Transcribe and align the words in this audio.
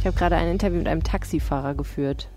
Ich 0.00 0.06
habe 0.06 0.16
gerade 0.16 0.36
ein 0.36 0.48
Interview 0.48 0.78
mit 0.78 0.88
einem 0.88 1.02
Taxifahrer 1.02 1.74
geführt. 1.74 2.30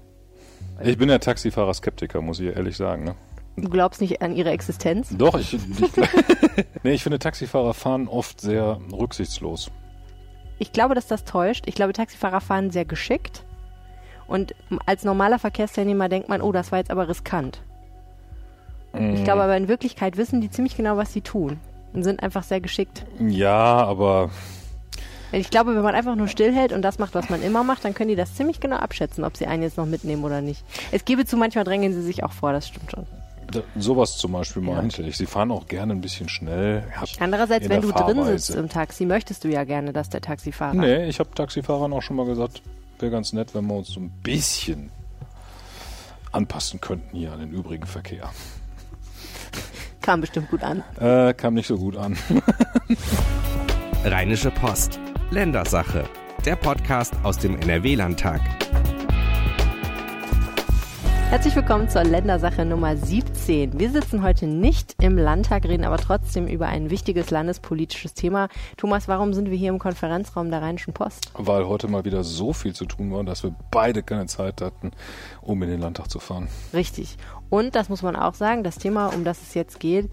Ich 0.84 0.98
bin 0.98 1.08
ja 1.08 1.18
Taxifahrer-Skeptiker, 1.18 2.22
muss 2.22 2.42
ich 2.42 2.54
ehrlich 2.54 2.76
sagen. 2.76 3.06
Ne? 3.06 3.16
Du 3.56 3.70
glaubst 3.70 4.02
nicht 4.02 4.22
an 4.22 4.36
ihre 4.36 4.50
Existenz? 4.50 5.16
Doch, 5.18 5.40
ich, 5.40 5.54
ich, 5.54 5.62
nee, 6.84 6.92
ich 6.92 7.04
finde, 7.04 7.20
Taxifahrer 7.20 7.74
fahren 7.74 8.10
oft 8.10 8.42
sehr 8.42 8.82
rücksichtslos. 8.92 9.72
Ich 10.60 10.74
glaube, 10.74 10.94
dass 10.94 11.08
das 11.08 11.24
täuscht. 11.24 11.64
Ich 11.66 11.74
glaube, 11.74 11.94
Taxifahrer 11.94 12.42
fahren 12.42 12.70
sehr 12.70 12.84
geschickt. 12.84 13.46
Und 14.28 14.54
als 14.86 15.06
normaler 15.06 15.40
Verkehrsteilnehmer 15.40 16.10
denkt 16.10 16.28
man, 16.28 16.42
oh, 16.42 16.52
das 16.52 16.74
war 16.74 16.80
jetzt 16.80 16.92
aber 16.92 17.08
riskant. 17.08 17.62
Mm. 18.92 19.14
Ich 19.14 19.24
glaube 19.24 19.42
aber 19.42 19.56
in 19.56 19.70
Wirklichkeit 19.70 20.18
wissen 20.18 20.42
die 20.42 20.50
ziemlich 20.50 20.76
genau, 20.76 20.98
was 20.98 21.14
sie 21.14 21.22
tun. 21.22 21.62
Und 21.94 22.04
sind 22.04 22.22
einfach 22.22 22.44
sehr 22.44 22.60
geschickt. 22.60 23.06
Ja, 23.20 23.56
aber 23.86 24.32
ich 25.40 25.50
glaube, 25.50 25.76
wenn 25.76 25.82
man 25.82 25.96
einfach 25.96 26.16
nur 26.16 26.28
stillhält 26.28 26.74
und 26.74 26.82
das 26.82 27.00
macht, 27.00 27.16
was 27.16 27.30
man 27.30 27.42
immer 27.42 27.64
macht, 27.64 27.86
dann 27.86 27.94
können 27.94 28.10
die 28.10 28.16
das 28.16 28.36
ziemlich 28.36 28.60
genau 28.60 28.78
abschätzen, 28.78 29.24
ob 29.24 29.36
sie 29.36 29.48
einen 29.48 29.64
jetzt 29.64 29.78
noch 29.78 29.86
mitnehmen 29.86 30.24
oder 30.24 30.42
nicht. 30.42 30.64
Es 30.92 31.06
gebe 31.06 31.26
zu, 31.26 31.38
manchmal 31.38 31.64
drängen 31.64 31.94
sie 31.94 32.02
sich 32.02 32.24
auch 32.24 32.32
vor, 32.32 32.54
das 32.54 32.68
stimmt 32.68 32.92
schon. 32.92 33.06
Da, 33.52 33.62
sowas 33.78 34.18
zum 34.18 34.32
Beispiel 34.32 34.62
meinte 34.62 35.02
ja. 35.02 35.08
ich. 35.08 35.18
Sie 35.18 35.26
fahren 35.26 35.52
auch 35.52 35.68
gerne 35.68 35.94
ein 35.94 36.02
bisschen 36.02 36.30
schnell. 36.30 36.84
Andererseits, 37.20 37.70
wenn 37.70 37.82
du 37.82 37.90
Fahrweise. 37.90 38.14
drin 38.16 38.38
sitzt 38.38 38.56
im 38.56 38.70
Taxi, 38.70 39.06
möchtest 39.06 39.44
du 39.44 39.50
ja 39.50 39.64
gerne, 39.64 39.92
dass 39.94 40.10
der 40.10 40.22
Taxifahrer. 40.22 40.74
Nee, 40.74 41.06
ich 41.08 41.20
habe 41.20 41.30
Taxifahrern 41.36 41.94
auch 41.94 42.02
schon 42.02 42.16
mal 42.16 42.26
gesagt, 42.26 42.62
wäre 43.00 43.12
ganz 43.12 43.34
nett, 43.34 43.54
wenn 43.54 43.66
wir 43.68 43.76
uns 43.76 43.90
so 43.90 44.00
ein 44.00 44.12
bisschen 44.24 44.92
anpassen 46.32 46.80
könnten 46.82 47.16
hier 47.16 47.32
an 47.32 47.40
den 47.40 47.52
übrigen 47.52 47.86
Verkehr. 47.86 48.32
Kam 50.02 50.22
bestimmt 50.22 50.50
gut 50.50 50.64
an. 50.64 50.84
Äh, 51.00 51.34
kam 51.34 51.54
nicht 51.54 51.68
so 51.68 51.78
gut 51.78 51.96
an. 51.96 52.18
Rheinische 54.04 54.52
Post. 54.52 55.00
Ländersache, 55.34 56.08
der 56.46 56.56
Podcast 56.56 57.16
aus 57.24 57.40
dem 57.40 57.60
NRW-Landtag. 57.60 58.40
Herzlich 61.32 61.56
willkommen 61.56 61.90
zur 61.90 62.04
Ländersache 62.04 62.64
Nummer 62.64 62.96
17. 62.96 63.80
Wir 63.80 63.90
sitzen 63.90 64.22
heute 64.22 64.46
nicht 64.46 64.94
im 65.02 65.18
Landtag, 65.18 65.64
reden 65.64 65.86
aber 65.86 65.98
trotzdem 65.98 66.46
über 66.46 66.68
ein 66.68 66.92
wichtiges 66.92 67.32
landespolitisches 67.32 68.14
Thema. 68.14 68.48
Thomas, 68.78 69.08
warum 69.08 69.34
sind 69.34 69.50
wir 69.50 69.58
hier 69.58 69.70
im 69.70 69.80
Konferenzraum 69.80 70.52
der 70.52 70.62
Rheinischen 70.62 70.94
Post? 70.94 71.32
Weil 71.34 71.68
heute 71.68 71.88
mal 71.88 72.06
wieder 72.06 72.24
so 72.24 72.54
viel 72.54 72.76
zu 72.76 72.86
tun 72.86 73.12
war, 73.12 73.24
dass 73.24 73.42
wir 73.42 73.56
beide 73.72 74.04
keine 74.04 74.28
Zeit 74.28 74.62
hatten, 74.62 74.92
um 75.42 75.64
in 75.64 75.70
den 75.70 75.80
Landtag 75.80 76.12
zu 76.12 76.20
fahren. 76.20 76.48
Richtig. 76.76 77.18
Und 77.50 77.74
das 77.74 77.90
muss 77.90 78.04
man 78.04 78.16
auch 78.16 78.36
sagen, 78.36 78.64
das 78.64 78.76
Thema, 78.78 79.08
um 79.08 79.24
das 79.24 79.42
es 79.42 79.56
jetzt 79.56 79.80
geht, 79.80 80.12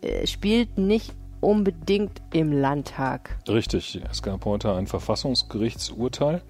äh, 0.00 0.28
spielt 0.28 0.78
nicht 0.78 1.12
unbedingt 1.40 2.20
im 2.32 2.52
Landtag. 2.52 3.38
Richtig, 3.48 4.00
es 4.10 4.22
gab 4.22 4.44
heute 4.44 4.74
ein 4.74 4.86
Verfassungsgerichtsurteil. 4.86 6.42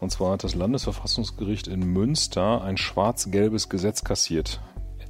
Und 0.00 0.10
zwar 0.10 0.32
hat 0.32 0.44
das 0.44 0.54
Landesverfassungsgericht 0.54 1.68
in 1.68 1.80
Münster 1.80 2.62
ein 2.62 2.76
schwarz-gelbes 2.76 3.68
Gesetz 3.68 4.04
kassiert. 4.04 4.60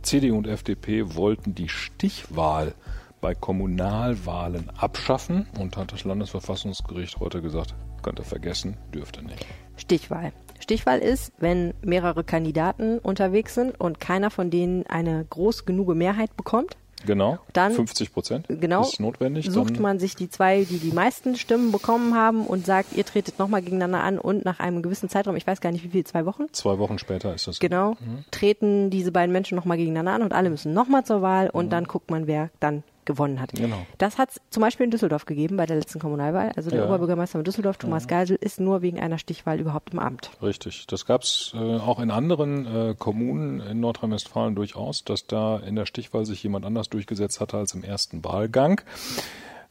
CDU 0.03 0.37
und 0.37 0.47
FDP 0.47 1.17
wollten 1.17 1.55
die 1.55 1.69
Stichwahl 1.69 2.75
bei 3.21 3.35
Kommunalwahlen 3.35 4.71
abschaffen 4.71 5.49
und 5.59 5.77
hat 5.77 5.93
das 5.93 6.05
Landesverfassungsgericht 6.05 7.19
heute 7.19 7.43
gesagt, 7.43 7.75
könnt 8.03 8.21
ihr 8.21 8.25
vergessen, 8.25 8.77
dürfte 8.95 9.25
nicht. 9.25 9.45
Stichwahl. 9.77 10.33
Stichwahl 10.61 11.01
ist, 11.01 11.33
wenn 11.39 11.75
mehrere 11.83 12.23
Kandidaten 12.23 12.99
unterwegs 12.99 13.55
sind 13.55 13.79
und 13.81 13.99
keiner 13.99 14.31
von 14.31 14.51
denen 14.51 14.87
eine 14.87 15.25
groß 15.25 15.65
genug 15.65 15.95
Mehrheit 15.95 16.37
bekommt, 16.37 16.77
Genau. 17.05 17.39
Dann 17.53 17.73
50 17.73 18.13
Prozent 18.13 18.47
genau, 18.49 18.83
ist 18.83 19.01
notwendig. 19.01 19.51
Sucht 19.51 19.77
dann 19.77 19.83
man 19.83 19.99
sich 19.99 20.17
die 20.17 20.31
zwei, 20.31 20.65
die 20.65 20.79
die 20.79 20.93
meisten 20.93 21.37
Stimmen 21.37 21.73
bekommen 21.73 22.15
haben 22.15 22.47
und 22.47 22.65
sagt, 22.65 22.95
ihr 22.95 23.05
tretet 23.05 23.39
nochmal 23.39 23.63
gegeneinander 23.63 24.03
an 24.03 24.19
und 24.19 24.45
nach 24.45 24.61
einem 24.61 24.83
gewissen 24.83 25.09
Zeitraum, 25.09 25.37
ich 25.37 25.47
weiß 25.47 25.61
gar 25.61 25.73
nicht 25.73 25.85
wie 25.85 25.89
viel, 25.89 26.05
zwei 26.05 26.25
Wochen? 26.25 26.45
Zwei 26.53 26.79
Wochen 26.79 26.99
später 26.99 27.35
ist 27.35 27.47
das. 27.47 27.59
Genau. 27.59 27.93
Mhm. 27.93 28.25
Treten 28.31 28.91
diese 28.91 29.13
beiden 29.13 29.33
Menschen 29.33 29.57
nochmal 29.57 29.77
gegeneinander 29.77 30.13
an 30.13 30.23
und 30.23 30.33
alle 30.33 30.51
müssen 30.51 30.73
nochmal 30.73 31.05
zur 31.05 31.23
Wahl 31.23 31.51
und 31.51 31.67
mhm. 31.67 31.71
dann 31.71 31.85
guckt 31.85 32.11
man, 32.11 32.27
wer 32.27 32.51
dann 32.61 32.83
gewonnen 33.07 33.41
hat. 33.41 33.53
Genau. 33.53 33.87
Das 33.99 34.19
hat 34.19 34.31
es 34.31 34.41
zum 34.51 34.61
Beispiel 34.61 34.85
in 34.85 34.91
Düsseldorf 34.91 35.25
gegeben 35.25 35.57
bei 35.57 35.67
der 35.67 35.77
letzten 35.77 35.99
Kommunalwahl. 35.99 36.53
Also 36.57 36.71
der 36.71 36.81
ja. 36.81 36.87
Oberbürgermeister 36.87 37.39
von 37.39 37.45
Düsseldorf, 37.45 37.79
Thomas 37.79 38.05
ja. 38.05 38.09
Geisel, 38.09 38.37
ist 38.41 38.61
nur 38.61 38.83
wegen 38.83 39.01
einer 39.01 39.19
Stichwahl 39.19 39.61
überhaupt 39.61 39.93
im 39.95 39.99
Amt. 39.99 40.31
Richtig. 40.43 40.87
Das 40.87 41.07
gab 41.07 41.23
es 41.23 41.53
äh, 41.55 41.59
auch 41.59 42.01
in 42.01 42.11
anderen 42.11 42.67
äh, 42.67 42.95
Kommunen 42.99 43.61
in 43.61 43.81
Nordrhein-Westfalen 43.81 44.55
durchaus, 44.55 45.05
dass 45.05 45.27
da 45.27 45.59
in 45.59 45.77
der 45.77 45.87
Stichwahl 45.87 46.27
sich 46.27 46.43
jemand 46.43 46.67
anders 46.67 46.91
durchgesetzt 46.91 47.41
hatte 47.41 47.57
als 47.57 47.75
im 47.75 47.83
ersten 47.83 48.25
Wahlgang. 48.25 48.81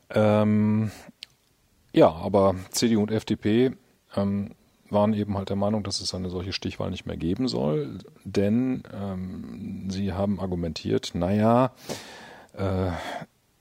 Ähm, 0.09 0.91
ja, 1.93 2.09
aber 2.09 2.55
CDU 2.71 3.01
und 3.01 3.11
FDP 3.11 3.71
ähm, 4.15 4.51
waren 4.89 5.13
eben 5.13 5.37
halt 5.37 5.49
der 5.49 5.55
Meinung, 5.55 5.83
dass 5.83 5.99
es 5.99 6.13
eine 6.13 6.29
solche 6.29 6.53
Stichwahl 6.53 6.91
nicht 6.91 7.05
mehr 7.05 7.17
geben 7.17 7.47
soll, 7.47 7.99
denn 8.23 8.83
ähm, 8.93 9.89
sie 9.89 10.13
haben 10.13 10.39
argumentiert, 10.39 11.11
naja, 11.13 11.65
äh, 11.65 11.93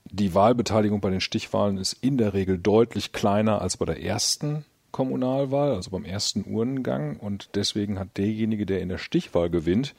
die 0.04 0.34
Wahlbeteiligung 0.34 1.00
bei 1.00 1.10
den 1.10 1.20
Stichwahlen 1.20 1.78
ist 1.78 1.94
in 1.94 2.18
der 2.18 2.34
Regel 2.34 2.58
deutlich 2.58 3.12
kleiner 3.12 3.60
als 3.60 3.76
bei 3.76 3.84
der 3.84 4.02
ersten 4.02 4.64
Kommunalwahl, 4.92 5.74
also 5.74 5.90
beim 5.90 6.04
ersten 6.04 6.44
Urnengang. 6.44 7.16
Und 7.16 7.50
deswegen 7.56 7.98
hat 7.98 8.16
derjenige, 8.16 8.64
der 8.64 8.80
in 8.80 8.88
der 8.88 8.98
Stichwahl 8.98 9.50
gewinnt, 9.50 9.94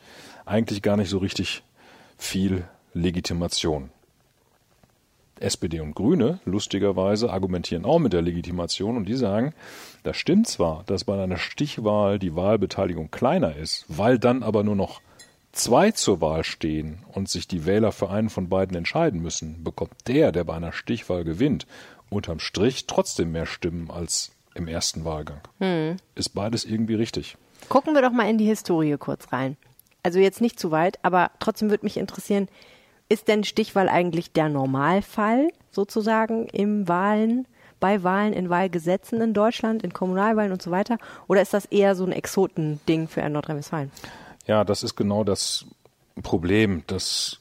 eigentlich 0.46 0.82
gar 0.82 0.96
nicht 0.96 1.10
so 1.10 1.18
richtig 1.18 1.64
viel 2.18 2.64
Legitimation. 2.94 3.90
SPD 5.38 5.82
und 5.82 5.96
Grüne, 5.96 6.40
lustigerweise, 6.46 7.30
argumentieren 7.30 7.84
auch 7.84 8.00
mit 8.00 8.14
der 8.14 8.22
Legitimation 8.22 8.96
und 8.96 9.06
die 9.06 9.16
sagen, 9.16 9.54
das 10.04 10.16
stimmt 10.16 10.48
zwar, 10.48 10.84
dass 10.86 11.04
bei 11.04 11.22
einer 11.22 11.36
Stichwahl 11.36 12.20
die 12.20 12.36
Wahlbeteiligung 12.36 13.12
kleiner 13.12 13.54
ist, 13.54 13.84
weil 13.90 14.18
dann 14.18 14.44
aber 14.44 14.64
nur 14.64 14.78
noch 14.78 15.02
zwei 15.56 15.92
zur 15.92 16.22
Wahl 16.22 16.44
stehen 16.44 17.00
und 17.12 17.30
sich 17.30 17.48
die 17.48 17.66
Wähler 17.66 17.92
für 17.92 18.10
einen 18.10 18.30
von 18.30 18.50
beiden 18.50 18.78
entscheiden 18.78 19.22
müssen, 19.22 19.64
bekommt 19.64 19.94
der, 20.08 20.32
der 20.32 20.44
bei 20.44 20.54
einer 20.54 20.72
Stichwahl 20.72 21.24
gewinnt, 21.24 21.66
unterm 22.10 22.40
Strich 22.40 22.86
trotzdem 22.86 23.32
mehr 23.32 23.46
Stimmen 23.46 23.90
als 23.90 24.32
im 24.54 24.68
ersten 24.68 25.04
Wahlgang. 25.06 25.42
Hm. 25.60 25.98
Ist 26.14 26.30
beides 26.30 26.66
irgendwie 26.66 26.96
richtig. 26.96 27.38
Gucken 27.70 27.96
wir 27.96 28.02
doch 28.02 28.12
mal 28.12 28.30
in 28.30 28.38
die 28.38 28.46
Historie 28.46 28.96
kurz 28.98 29.32
rein. 29.34 29.58
Also 30.04 30.20
jetzt 30.20 30.40
nicht 30.40 30.60
zu 30.60 30.72
weit, 30.72 31.00
aber 31.02 31.32
trotzdem 31.40 31.72
würde 31.72 31.86
mich 31.86 31.98
interessieren, 31.98 32.48
ist 33.10 33.28
denn 33.28 33.44
Stichwahl 33.44 33.90
eigentlich 33.90 34.32
der 34.32 34.50
Normalfall 34.50 35.50
sozusagen 35.72 36.48
im 36.48 36.88
Wahlen, 36.88 37.48
bei 37.80 38.04
Wahlen 38.04 38.34
in 38.34 38.50
Wahlgesetzen 38.50 39.22
in 39.22 39.34
Deutschland, 39.34 39.84
in 39.84 39.94
Kommunalwahlen 39.94 40.52
und 40.52 40.62
so 40.62 40.72
weiter? 40.72 40.98
Oder 41.28 41.42
ist 41.42 41.54
das 41.54 41.66
eher 41.66 41.96
so 41.96 42.06
ein 42.06 42.12
Exotending 42.12 43.08
für 43.08 43.28
Nordrhein-Westfalen? 43.28 43.92
Ja, 44.48 44.64
das 44.64 44.84
ist 44.84 44.96
genau 44.96 45.24
das 45.24 45.66
Problem, 46.22 46.84
dass 46.88 47.40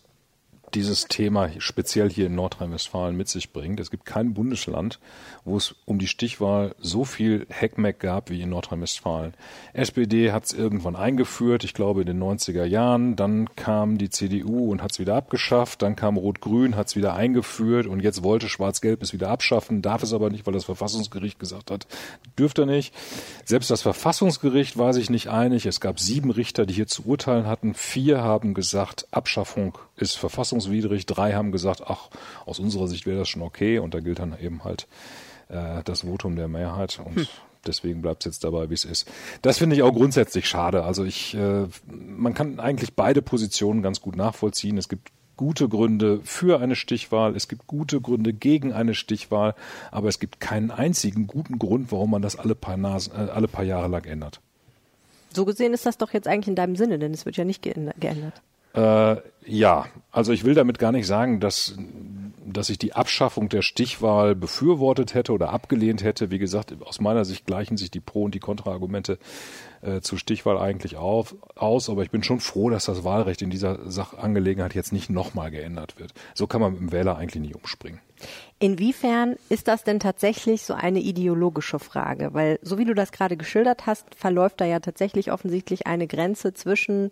dieses 0.75 1.07
Thema 1.07 1.49
speziell 1.59 2.11
hier 2.11 2.27
in 2.27 2.35
Nordrhein-Westfalen 2.35 3.17
mit 3.17 3.29
sich 3.29 3.53
bringt. 3.53 3.81
Es 3.81 3.91
gibt 3.91 4.05
kein 4.05 4.35
Bundesland, 4.35 4.99
wo 5.45 5.57
es 5.57 5.75
um 5.85 5.99
die 5.99 6.09
Stichwahl 6.09 6.75
so 6.81 7.05
viel 7.05 7.47
Heckmeck 7.49 8.01
gab 8.01 8.31
wie 8.31 8.41
in 8.41 8.51
Nordrhein-Westfalen. 8.51 9.35
SPD 9.73 10.33
hat 10.33 10.47
es 10.47 10.53
irgendwann 10.53 10.97
eingeführt, 10.97 11.65
ich 11.65 11.75
glaube 11.75 12.01
in 12.01 12.07
den 12.07 12.23
90er 12.23 12.65
Jahren. 12.65 13.17
Dann 13.17 13.55
kam 13.57 13.99
die 13.99 14.11
CDU 14.11 14.71
und 14.71 14.83
hat 14.83 14.93
es 14.93 14.99
wieder 14.99 15.15
abgeschafft. 15.15 15.83
Dann 15.83 15.97
kam 15.97 16.17
Rot-Grün, 16.17 16.77
hat 16.77 16.89
es 16.89 16.97
wieder 16.97 17.15
eingeführt 17.15 17.87
und 17.87 18.01
jetzt 18.01 18.25
wollte 18.25 18.49
Schwarz-Gelb 18.49 19.03
es 19.03 19.13
wieder 19.13 19.31
abschaffen, 19.31 19.83
darf 19.83 20.03
es 20.03 20.13
aber 20.13 20.31
nicht, 20.31 20.47
weil 20.47 20.55
das 20.55 20.65
Verfassungsgericht 20.65 21.39
gesagt 21.39 21.71
hat, 21.71 21.87
dürfte 22.39 22.67
nicht. 22.67 22.95
Selbst 23.45 23.71
das 23.71 23.83
Verfassungsgericht 23.83 24.77
war 24.77 24.93
sich 24.93 25.11
nicht 25.11 25.29
einig. 25.29 25.67
Es 25.67 25.81
gab 25.81 26.01
sieben 26.01 26.31
Richter, 26.31 26.67
die 26.67 26.75
hier 26.75 26.87
zu 26.87 27.07
urteilen 27.07 27.47
hatten. 27.47 27.75
Vier 27.75 28.23
haben 28.23 28.55
gesagt, 28.55 29.07
Abschaffung 29.13 29.79
ist 29.97 30.17
verfassungswidrig. 30.17 31.07
Drei 31.07 31.35
haben 31.35 31.53
gesagt, 31.53 31.83
ach, 31.87 32.11
aus 32.47 32.59
unserer 32.59 32.89
Sicht 32.89 33.07
wäre 33.07 33.19
das 33.19 33.29
schon 33.29 33.43
okay. 33.43 33.79
Und 33.79 33.95
da 33.95 34.01
gilt 34.01 34.19
dann 34.19 34.37
eben 34.41 34.65
halt 34.65 34.87
äh, 35.49 35.83
das 35.85 36.03
Votum 36.03 36.37
der 36.37 36.49
Mehrheit 36.49 37.01
und 37.05 37.17
hm. 37.17 37.27
deswegen 37.67 38.03
bleibt 38.03 38.25
es 38.25 38.33
jetzt 38.33 38.45
dabei, 38.45 38.71
wie 38.71 38.75
es 38.75 38.85
ist. 38.85 39.11
Das 39.43 39.59
finde 39.59 39.77
ich 39.77 39.83
auch 39.83 39.93
grundsätzlich 39.93 40.49
schade. 40.49 40.85
Also 40.85 41.05
ich, 41.05 41.35
äh, 41.35 41.67
man 41.87 42.35
kann 42.35 42.61
eigentlich 42.61 42.95
beide 42.95 43.23
Positionen 43.23 43.83
ganz 43.83 44.01
gut 44.01 44.17
nachvollziehen. 44.17 44.79
Es 44.79 44.89
gibt 44.89 45.11
gute 45.37 45.69
Gründe 45.69 46.21
für 46.23 46.61
eine 46.61 46.77
Stichwahl, 46.77 47.35
es 47.35 47.49
gibt 47.49 47.67
gute 47.67 48.01
Gründe 48.01 48.33
gegen 48.33 48.73
eine 48.73 48.95
Stichwahl, 48.95 49.55
aber 49.91 50.09
es 50.09 50.21
gibt 50.21 50.39
keinen 50.39 50.71
einzigen 50.71 51.27
guten 51.27 51.59
Grund, 51.59 51.91
warum 51.91 52.13
man 52.13 52.23
das 52.23 52.37
alle 52.37 52.55
paar, 52.55 52.77
Nasen, 52.77 53.13
äh, 53.15 53.31
alle 53.31 53.49
paar 53.49 53.65
Jahre 53.65 53.89
lang 53.89 54.05
ändert. 54.05 54.41
So 55.35 55.45
gesehen 55.45 55.75
ist 55.75 55.87
das 55.87 55.99
doch 55.99 56.13
jetzt 56.13 56.29
eigentlich 56.29 56.49
in 56.49 56.55
deinem 56.55 56.77
Sinne, 56.77 57.01
denn 57.01 57.13
es 57.13 57.27
wird 57.27 57.37
ja 57.37 57.45
nicht 57.45 57.63
geändert. 57.63 58.43
Äh, 58.75 59.17
ja, 59.47 59.87
also 60.11 60.33
ich 60.33 60.45
will 60.45 60.55
damit 60.55 60.79
gar 60.79 60.93
nicht 60.93 61.07
sagen, 61.07 61.41
dass 61.41 61.77
dass 62.55 62.69
ich 62.69 62.79
die 62.79 62.95
Abschaffung 62.95 63.49
der 63.49 63.63
Stichwahl 63.63 64.35
befürwortet 64.35 65.15
hätte 65.15 65.33
oder 65.33 65.51
abgelehnt 65.51 66.03
hätte. 66.03 66.31
Wie 66.31 66.39
gesagt, 66.39 66.75
aus 66.83 67.01
meiner 67.01 67.25
Sicht 67.25 67.47
gleichen 67.47 67.77
sich 67.77 67.91
die 67.91 68.01
Pro- 68.01 68.25
und 68.25 68.35
die 68.35 68.41
Kontraargumente 68.41 69.19
äh, 69.83 70.01
zur 70.01 70.19
Stichwahl 70.19 70.59
eigentlich 70.59 70.97
auf, 70.97 71.35
aus. 71.55 71.89
Aber 71.89 72.03
ich 72.03 72.11
bin 72.11 72.23
schon 72.23 72.41
froh, 72.41 72.71
dass 72.71 72.85
das 72.85 73.05
Wahlrecht 73.05 73.43
in 73.43 73.51
dieser 73.51 73.91
Sachangelegenheit 73.91 74.75
jetzt 74.75 74.93
nicht 74.93 75.11
nochmal 75.11 75.51
geändert 75.51 75.99
wird. 75.99 76.13
So 76.35 76.47
kann 76.47 76.61
man 76.61 76.73
mit 76.73 76.81
dem 76.81 76.93
Wähler 76.93 77.17
eigentlich 77.17 77.43
nicht 77.43 77.57
umspringen. 77.57 78.01
Inwiefern 78.59 79.37
ist 79.49 79.69
das 79.69 79.85
denn 79.85 80.01
tatsächlich 80.01 80.63
so 80.63 80.75
eine 80.75 81.01
ideologische 81.01 81.79
Frage? 81.79 82.31
Weil 82.33 82.59
so 82.63 82.79
wie 82.79 82.85
du 82.85 82.95
das 82.95 83.13
gerade 83.13 83.37
geschildert 83.37 83.87
hast, 83.87 84.15
verläuft 84.15 84.61
da 84.61 84.65
ja 84.65 84.81
tatsächlich 84.81 85.33
offensichtlich 85.33 85.87
eine 85.87 86.07
Grenze 86.07 86.55
zwischen 86.55 87.11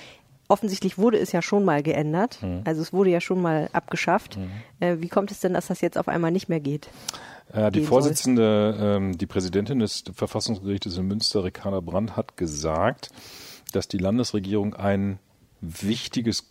offensichtlich 0.48 0.98
wurde 0.98 1.18
es 1.18 1.32
ja 1.32 1.42
schon 1.42 1.66
mal 1.66 1.84
geändert, 1.84 2.40
mhm. 2.42 2.62
also 2.66 2.82
es 2.82 2.94
wurde 2.94 3.10
ja 3.10 3.22
schon 3.22 3.42
mal 3.42 3.70
abgeschafft. 3.74 4.38
Mhm. 4.38 4.52
Äh, 4.80 5.02
wie 5.02 5.10
kommt 5.10 5.32
es 5.32 5.40
denn, 5.40 5.54
dass 5.54 5.68
das 5.68 5.82
jetzt 5.82 5.98
auf 5.98 6.08
einmal 6.08 6.32
nicht 6.32 6.50
mehr 6.50 6.60
geht? 6.60 6.90
Äh, 7.52 7.72
die 7.72 7.82
Vorsitzende, 7.82 8.78
ähm, 8.80 9.18
die 9.18 9.26
Präsidentin 9.26 9.80
des 9.80 10.04
Verfassungsgerichtes 10.14 10.98
in 10.98 11.08
Münster, 11.08 11.44
Ricarda 11.44 11.80
Brandt, 11.80 12.16
hat 12.16 12.38
gesagt, 12.38 13.10
dass 13.74 13.88
die 13.88 13.98
Landesregierung 13.98 14.74
ein 14.74 15.20
wichtiges 15.62 16.46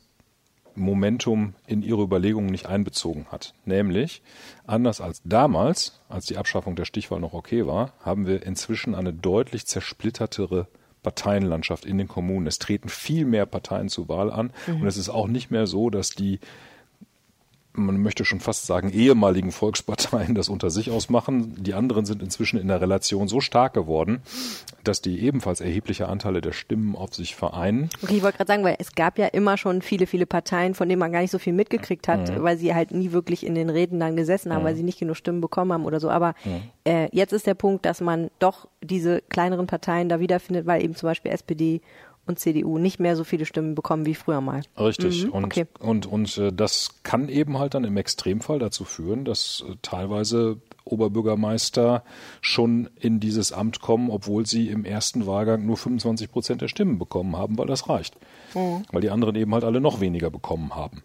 Momentum 0.75 1.55
in 1.67 1.83
ihre 1.83 2.03
Überlegungen 2.03 2.51
nicht 2.51 2.67
einbezogen 2.67 3.27
hat. 3.31 3.55
Nämlich, 3.65 4.23
anders 4.67 5.01
als 5.01 5.23
damals, 5.25 6.01
als 6.11 6.27
die 6.27 6.37
Abschaffung 6.37 6.77
der 6.77 6.85
Stichwahl 6.85 7.21
noch 7.21 7.33
okay 7.33 7.67
war, 7.67 7.93
haben 8.01 8.27
wir 8.27 8.45
inzwischen 8.45 8.95
eine 8.95 9.15
deutlich 9.15 9.67
zersplittertere 9.67 10.69
Parteienlandschaft 11.07 11.85
in 11.85 11.99
den 11.99 12.09
Kommunen. 12.09 12.49
Es 12.49 12.59
treten 12.59 12.89
viel 12.89 13.27
mehr 13.27 13.47
Parteien 13.47 13.89
zur 13.89 14.09
Wahl 14.09 14.29
an 14.29 14.53
mhm. 14.67 14.81
und 14.81 14.89
es 14.89 14.97
ist 14.97 15.09
auch 15.09 15.29
nicht 15.29 15.53
mehr 15.53 15.69
so, 15.69 15.89
dass 15.89 16.11
die 16.11 16.41
man 17.77 18.03
möchte 18.03 18.25
schon 18.25 18.41
fast 18.41 18.67
sagen, 18.67 18.91
ehemaligen 18.91 19.53
Volksparteien 19.53 20.35
das 20.35 20.49
unter 20.49 20.71
sich 20.71 20.91
ausmachen. 20.91 21.63
Die 21.63 21.75
anderen 21.75 22.07
sind 22.07 22.23
inzwischen 22.23 22.59
in 22.59 22.69
der 22.69 22.81
Relation 22.81 23.29
so 23.29 23.41
stark 23.41 23.75
geworden, 23.75 24.23
dass 24.85 25.01
die 25.01 25.21
ebenfalls 25.21 25.61
erhebliche 25.61 26.09
Anteile 26.09 26.41
der 26.41 26.53
Stimmen 26.53 26.97
auf 26.97 27.15
sich 27.15 27.37
vereinen. 27.37 27.89
Okay, 28.03 28.17
ich 28.17 28.23
wollte 28.23 28.39
gerade 28.39 28.49
sagen, 28.49 28.65
weil 28.65 28.77
es 28.79 28.95
gab 28.95 29.19
ja 29.19 29.27
immer 29.27 29.57
schon 29.57 29.83
viele, 29.83 30.07
viele 30.07 30.27
Parteien, 30.27 30.75
von 30.75 30.89
denen 30.89 31.01
man 31.01 31.13
gar 31.13 31.21
nicht 31.21 31.31
so 31.31 31.39
viel 31.39 31.53
mitgekriegt 31.53 32.09
hat, 32.09 32.31
mhm. 32.31 32.43
weil 32.43 32.59
sie 32.59 32.75
halt 32.75 32.93
nie 32.93 33.13
wirklich 33.13 33.45
in 33.45 33.55
den 33.55 33.71
Reden 33.71 34.01
dann 34.01 34.17
gesessen 34.17 34.53
haben, 34.53 34.63
mhm. 34.63 34.67
weil 34.67 34.77
sie 34.77 34.83
nicht 34.83 34.99
genug 34.99 35.17
Stimmen 35.17 35.41
bekommen 35.41 35.73
haben 35.73 35.85
oder 35.85 36.01
so. 36.01 36.11
Aber 36.11 36.35
mhm. 36.45 36.63
äh, 36.85 37.09
jetzt 37.13 37.33
ist 37.33 37.47
der 37.47 37.55
Punkt, 37.55 37.85
dass 37.85 38.01
man 38.01 38.31
doch 38.39 38.69
diese 38.83 39.23
kleineren 39.29 39.67
Parteien 39.67 40.09
da 40.09 40.21
wiederfindet, 40.21 40.67
weil 40.67 40.83
eben 40.83 40.95
zum 40.95 41.09
Beispiel 41.09 41.33
SPD 41.33 41.81
und 42.27 42.39
CDU 42.39 42.79
nicht 42.79 43.01
mehr 43.01 43.17
so 43.17 43.25
viele 43.25 43.47
Stimmen 43.47 43.75
bekommen 43.75 44.07
wie 44.07 44.15
früher 44.15 44.41
mal. 44.41 44.63
Richtig. 44.79 45.27
Mhm, 45.27 45.33
und, 45.33 45.45
okay. 45.45 45.67
und, 45.79 46.07
und 46.07 46.39
äh, 46.39 46.53
das 46.53 46.91
kann 47.03 47.29
eben 47.29 47.59
halt 47.59 47.75
dann 47.75 47.85
im 47.85 47.97
Extremfall 47.97 48.59
dazu 48.59 48.85
führen, 48.85 49.25
dass 49.25 49.65
äh, 49.69 49.75
teilweise 49.83 50.61
Oberbürgermeister 50.85 52.05
schon 52.41 52.89
in 52.99 53.21
dieses 53.21 53.53
Amt 53.53 53.81
kommen, 53.81 54.11
obwohl 54.11 54.47
sie 54.47 54.69
im 54.69 54.85
ersten 54.85 55.27
Wahlgang 55.27 55.67
nur 55.67 55.77
25 55.77 56.31
Prozent 56.31 56.63
der 56.63 56.69
Stimmen 56.69 56.99
bekommen 56.99 57.37
haben, 57.37 57.59
weil 57.59 57.67
das 57.67 57.89
reicht. 57.89 58.17
Mhm. 58.55 58.83
Weil 58.91 59.01
die 59.01 59.11
anderen 59.11 59.35
eben 59.37 59.53
halt 59.53 59.65
alle 59.65 59.81
noch 59.81 60.01
weniger 60.01 60.31
bekommen 60.31 60.75
haben. 60.75 61.03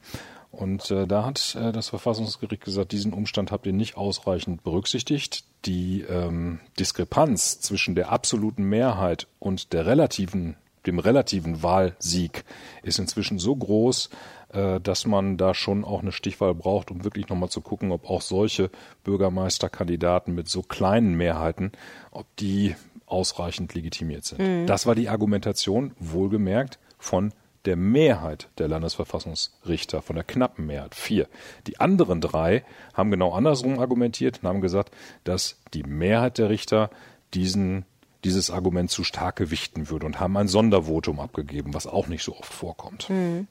Und 0.52 0.92
äh, 0.92 1.08
da 1.08 1.24
hat 1.26 1.56
äh, 1.56 1.72
das 1.72 1.90
Verfassungsgericht 1.90 2.64
gesagt, 2.64 2.92
diesen 2.92 3.14
Umstand 3.14 3.52
habt 3.52 3.66
ihr 3.66 3.74
nicht 3.74 3.96
ausreichend 3.96 4.64
berücksichtigt. 4.64 5.46
Die 5.66 6.02
ähm, 6.02 6.60
Diskrepanz 6.78 7.62
zwischen 7.62 7.96
der 7.96 8.12
absoluten 8.12 8.64
Mehrheit 8.64 9.28
und 9.40 9.72
der 9.72 9.86
relativen 9.86 10.58
dem 10.86 11.00
relativen 11.00 11.64
Wahlsieg 11.64 12.44
ist 12.84 13.00
inzwischen 13.00 13.40
so 13.40 13.56
groß, 13.56 14.10
äh, 14.54 14.80
dass 14.80 15.06
man 15.06 15.38
da 15.38 15.54
schon 15.54 15.84
auch 15.84 16.02
eine 16.02 16.12
Stichwahl 16.12 16.54
braucht, 16.54 16.92
um 16.92 17.04
wirklich 17.04 17.30
nochmal 17.30 17.50
zu 17.50 17.62
gucken, 17.62 17.92
ob 17.92 18.10
auch 18.10 18.22
solche 18.22 18.70
Bürgermeisterkandidaten 19.04 20.34
mit 20.34 20.50
so 20.50 20.62
kleinen 20.62 21.16
Mehrheiten, 21.16 21.72
ob 22.12 22.26
die 22.38 22.76
ausreichend 23.06 23.74
legitimiert 23.74 24.26
sind. 24.26 24.40
Mhm. 24.40 24.68
Das 24.68 24.86
war 24.86 24.96
die 24.96 25.10
Argumentation, 25.10 25.92
wohlgemerkt, 26.00 26.80
von 26.98 27.34
der 27.66 27.76
Mehrheit 27.76 28.50
der 28.58 28.68
Landesverfassungsrichter, 28.68 30.02
von 30.02 30.16
der 30.16 30.26
knappen 30.26 30.66
Mehrheit, 30.66 30.96
vier. 30.96 31.28
Die 31.68 31.80
anderen 31.80 32.22
drei 32.22 32.64
haben 32.94 33.12
genau 33.12 33.34
andersrum 33.34 33.80
argumentiert 33.80 34.40
und 34.42 34.50
haben 34.50 34.62
gesagt, 34.62 34.96
dass 35.24 35.60
die 35.74 35.84
Mehrheit 35.84 36.38
der 36.38 36.50
Richter 36.50 36.90
diesen 37.34 37.86
dieses 38.24 38.50
Argument 38.50 38.90
zu 38.90 39.04
stark 39.04 39.36
gewichten 39.38 39.90
würde 39.90 40.06
und 40.06 40.20
haben 40.20 40.38
ein 40.38 40.48
Sondervotum 40.48 41.20
abgegeben, 41.20 41.74
was 41.74 41.88
auch 41.88 42.08
nicht 42.08 42.24
so 42.24 42.36
oft 42.36 42.54
vorkommt. 42.54 43.10
Hm. 43.10 43.48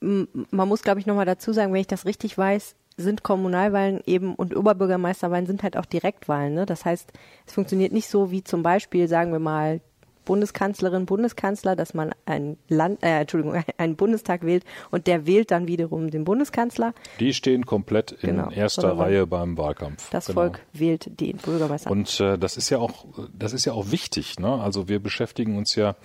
Man 0.00 0.68
muss, 0.68 0.82
glaube 0.82 1.00
ich, 1.00 1.06
nochmal 1.06 1.26
dazu 1.26 1.52
sagen, 1.52 1.72
wenn 1.72 1.80
ich 1.80 1.86
das 1.86 2.06
richtig 2.06 2.36
weiß, 2.36 2.74
sind 2.96 3.22
Kommunalwahlen 3.22 4.00
eben 4.06 4.34
und 4.34 4.56
Oberbürgermeisterwahlen 4.56 5.46
sind 5.46 5.62
halt 5.62 5.76
auch 5.76 5.86
Direktwahlen. 5.86 6.54
Ne? 6.54 6.66
Das 6.66 6.84
heißt, 6.84 7.12
es 7.46 7.52
funktioniert 7.52 7.92
nicht 7.92 8.08
so 8.08 8.30
wie 8.30 8.44
zum 8.44 8.62
Beispiel, 8.62 9.08
sagen 9.08 9.32
wir 9.32 9.38
mal, 9.38 9.80
Bundeskanzlerin, 10.24 11.06
Bundeskanzler, 11.06 11.76
dass 11.76 11.94
man 11.94 12.12
ein 12.26 12.56
Land, 12.68 13.02
äh, 13.02 13.20
Entschuldigung, 13.20 13.62
einen 13.78 13.96
Bundestag 13.96 14.44
wählt 14.44 14.64
und 14.90 15.06
der 15.06 15.26
wählt 15.26 15.50
dann 15.50 15.66
wiederum 15.66 16.10
den 16.10 16.24
Bundeskanzler. 16.24 16.94
Die 17.18 17.34
stehen 17.34 17.66
komplett 17.66 18.12
in 18.12 18.36
genau. 18.36 18.50
erster 18.50 18.96
Reihe 18.96 19.26
beim 19.26 19.56
Wahlkampf. 19.56 20.10
Das 20.10 20.26
genau. 20.26 20.40
Volk 20.40 20.60
wählt 20.72 21.20
den 21.20 21.36
Bürgermeister. 21.38 21.90
Und 21.90 22.20
äh, 22.20 22.38
das 22.38 22.56
ist 22.56 22.70
ja 22.70 22.78
auch, 22.78 23.06
das 23.32 23.52
ist 23.52 23.64
ja 23.64 23.72
auch 23.72 23.90
wichtig. 23.90 24.38
Ne? 24.38 24.60
Also 24.60 24.88
wir 24.88 25.00
beschäftigen 25.00 25.56
uns 25.56 25.74
ja 25.74 25.96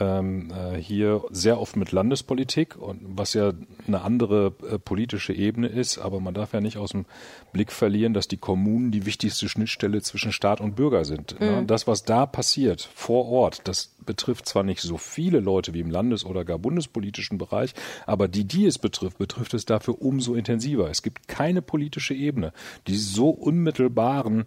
ähm, 0.00 0.52
äh, 0.52 0.76
hier 0.76 1.22
sehr 1.30 1.60
oft 1.60 1.76
mit 1.76 1.92
Landespolitik 1.92 2.76
und 2.76 3.00
was 3.04 3.34
ja 3.34 3.52
eine 3.86 4.02
andere 4.02 4.52
äh, 4.68 4.78
politische 4.78 5.32
Ebene 5.32 5.68
ist, 5.68 5.98
aber 5.98 6.20
man 6.20 6.34
darf 6.34 6.52
ja 6.52 6.60
nicht 6.60 6.78
aus 6.78 6.90
dem 6.90 7.06
Blick 7.52 7.72
verlieren, 7.72 8.14
dass 8.14 8.28
die 8.28 8.36
Kommunen 8.36 8.90
die 8.90 9.06
wichtigste 9.06 9.48
Schnittstelle 9.48 10.02
zwischen 10.02 10.32
Staat 10.32 10.60
und 10.60 10.76
Bürger 10.76 11.04
sind. 11.04 11.38
Ne? 11.40 11.50
Mhm. 11.50 11.56
Ne? 11.56 11.66
Das, 11.66 11.86
was 11.86 12.04
da 12.04 12.26
passiert 12.26 12.88
vor 12.94 13.26
Ort, 13.28 13.62
das 13.64 13.94
betrifft 14.04 14.46
zwar 14.46 14.62
nicht 14.62 14.80
so 14.80 14.98
viele 14.98 15.40
Leute 15.40 15.74
wie 15.74 15.80
im 15.80 15.90
landes- 15.90 16.24
oder 16.24 16.44
gar 16.44 16.58
bundespolitischen 16.58 17.38
Bereich, 17.38 17.74
aber 18.06 18.28
die, 18.28 18.44
die 18.44 18.66
es 18.66 18.78
betrifft, 18.78 19.18
betrifft 19.18 19.54
es 19.54 19.64
dafür 19.64 20.00
umso 20.02 20.34
intensiver. 20.34 20.90
Es 20.90 21.02
gibt 21.02 21.28
keine 21.28 21.62
politische 21.62 22.14
Ebene, 22.14 22.52
die 22.86 22.96
so 22.96 23.30
unmittelbaren 23.30 24.46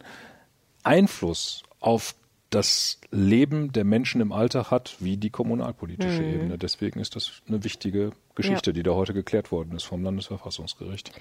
Einfluss 0.84 1.64
auf 1.80 2.16
das 2.50 3.00
Leben 3.12 3.74
der 3.74 3.84
Menschen 3.84 4.22
im 4.22 4.32
Alltag 4.32 4.72
hat, 4.72 4.96
wie 5.00 5.18
die 5.18 5.30
kommunalpolitische 5.30 6.22
mhm. 6.22 6.34
Ebene. 6.34 6.58
Deswegen 6.58 7.00
ist 7.00 7.16
das 7.16 7.42
eine 7.48 7.64
wichtige 7.64 8.12
Geschichte, 8.36 8.70
ja. 8.70 8.74
die 8.74 8.84
da 8.84 8.92
heute 8.92 9.14
geklärt 9.14 9.52
worden 9.52 9.76
ist 9.76 9.84
vom 9.84 10.04
Landesverfassungsgericht. 10.04 11.12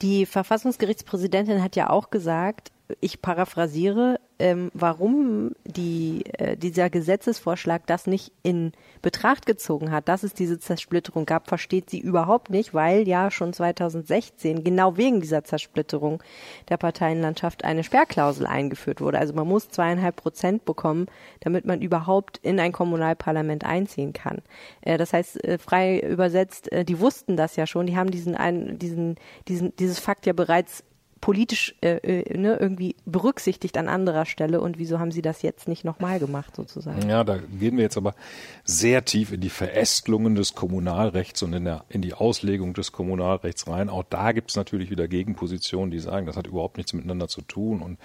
Die 0.00 0.26
Verfassungsgerichtspräsidentin 0.26 1.62
hat 1.62 1.76
ja 1.76 1.90
auch 1.90 2.10
gesagt, 2.10 2.72
ich 3.00 3.22
paraphrasiere, 3.22 4.18
ähm, 4.42 4.72
warum 4.74 5.52
die, 5.64 6.24
äh, 6.36 6.56
dieser 6.56 6.90
Gesetzesvorschlag 6.90 7.86
das 7.86 8.08
nicht 8.08 8.32
in 8.42 8.72
Betracht 9.00 9.46
gezogen 9.46 9.92
hat, 9.92 10.08
dass 10.08 10.24
es 10.24 10.34
diese 10.34 10.58
Zersplitterung 10.58 11.26
gab, 11.26 11.46
versteht 11.48 11.88
sie 11.88 12.00
überhaupt 12.00 12.50
nicht, 12.50 12.74
weil 12.74 13.06
ja 13.06 13.30
schon 13.30 13.52
2016 13.52 14.64
genau 14.64 14.96
wegen 14.96 15.20
dieser 15.20 15.44
Zersplitterung 15.44 16.24
der 16.68 16.76
Parteienlandschaft 16.76 17.64
eine 17.64 17.84
Sperrklausel 17.84 18.44
eingeführt 18.44 19.00
wurde. 19.00 19.20
Also 19.20 19.32
man 19.32 19.46
muss 19.46 19.68
zweieinhalb 19.68 20.16
Prozent 20.16 20.64
bekommen, 20.64 21.06
damit 21.38 21.64
man 21.64 21.80
überhaupt 21.80 22.38
in 22.38 22.58
ein 22.58 22.72
Kommunalparlament 22.72 23.64
einziehen 23.64 24.12
kann. 24.12 24.42
Äh, 24.80 24.98
das 24.98 25.12
heißt, 25.12 25.44
äh, 25.44 25.58
frei 25.58 26.00
übersetzt, 26.00 26.72
äh, 26.72 26.84
die 26.84 26.98
wussten 26.98 27.36
das 27.36 27.54
ja 27.54 27.68
schon, 27.68 27.86
die 27.86 27.96
haben 27.96 28.10
diesen, 28.10 28.34
einen, 28.34 28.76
diesen, 28.80 29.14
diesen, 29.46 29.76
dieses 29.76 30.00
Fakt 30.00 30.26
ja 30.26 30.32
bereits 30.32 30.82
politisch 31.22 31.76
äh, 31.82 31.98
äh, 31.98 32.36
ne, 32.36 32.56
irgendwie 32.60 32.96
berücksichtigt 33.06 33.78
an 33.78 33.88
anderer 33.88 34.26
Stelle 34.26 34.60
und 34.60 34.78
wieso 34.78 34.98
haben 34.98 35.12
sie 35.12 35.22
das 35.22 35.40
jetzt 35.40 35.68
nicht 35.68 35.84
nochmal 35.84 36.18
gemacht 36.18 36.56
sozusagen? 36.56 37.08
Ja, 37.08 37.22
da 37.22 37.38
gehen 37.38 37.76
wir 37.76 37.84
jetzt 37.84 37.96
aber 37.96 38.16
sehr 38.64 39.04
tief 39.04 39.32
in 39.32 39.40
die 39.40 39.48
Verästelungen 39.48 40.34
des 40.34 40.54
Kommunalrechts 40.54 41.40
und 41.44 41.52
in, 41.52 41.64
der, 41.64 41.84
in 41.88 42.02
die 42.02 42.12
Auslegung 42.12 42.74
des 42.74 42.90
Kommunalrechts 42.90 43.68
rein. 43.68 43.88
Auch 43.88 44.02
da 44.02 44.32
gibt 44.32 44.50
es 44.50 44.56
natürlich 44.56 44.90
wieder 44.90 45.06
Gegenpositionen, 45.06 45.92
die 45.92 46.00
sagen, 46.00 46.26
das 46.26 46.36
hat 46.36 46.48
überhaupt 46.48 46.76
nichts 46.76 46.92
miteinander 46.92 47.28
zu 47.28 47.40
tun 47.40 47.82
und 47.82 48.00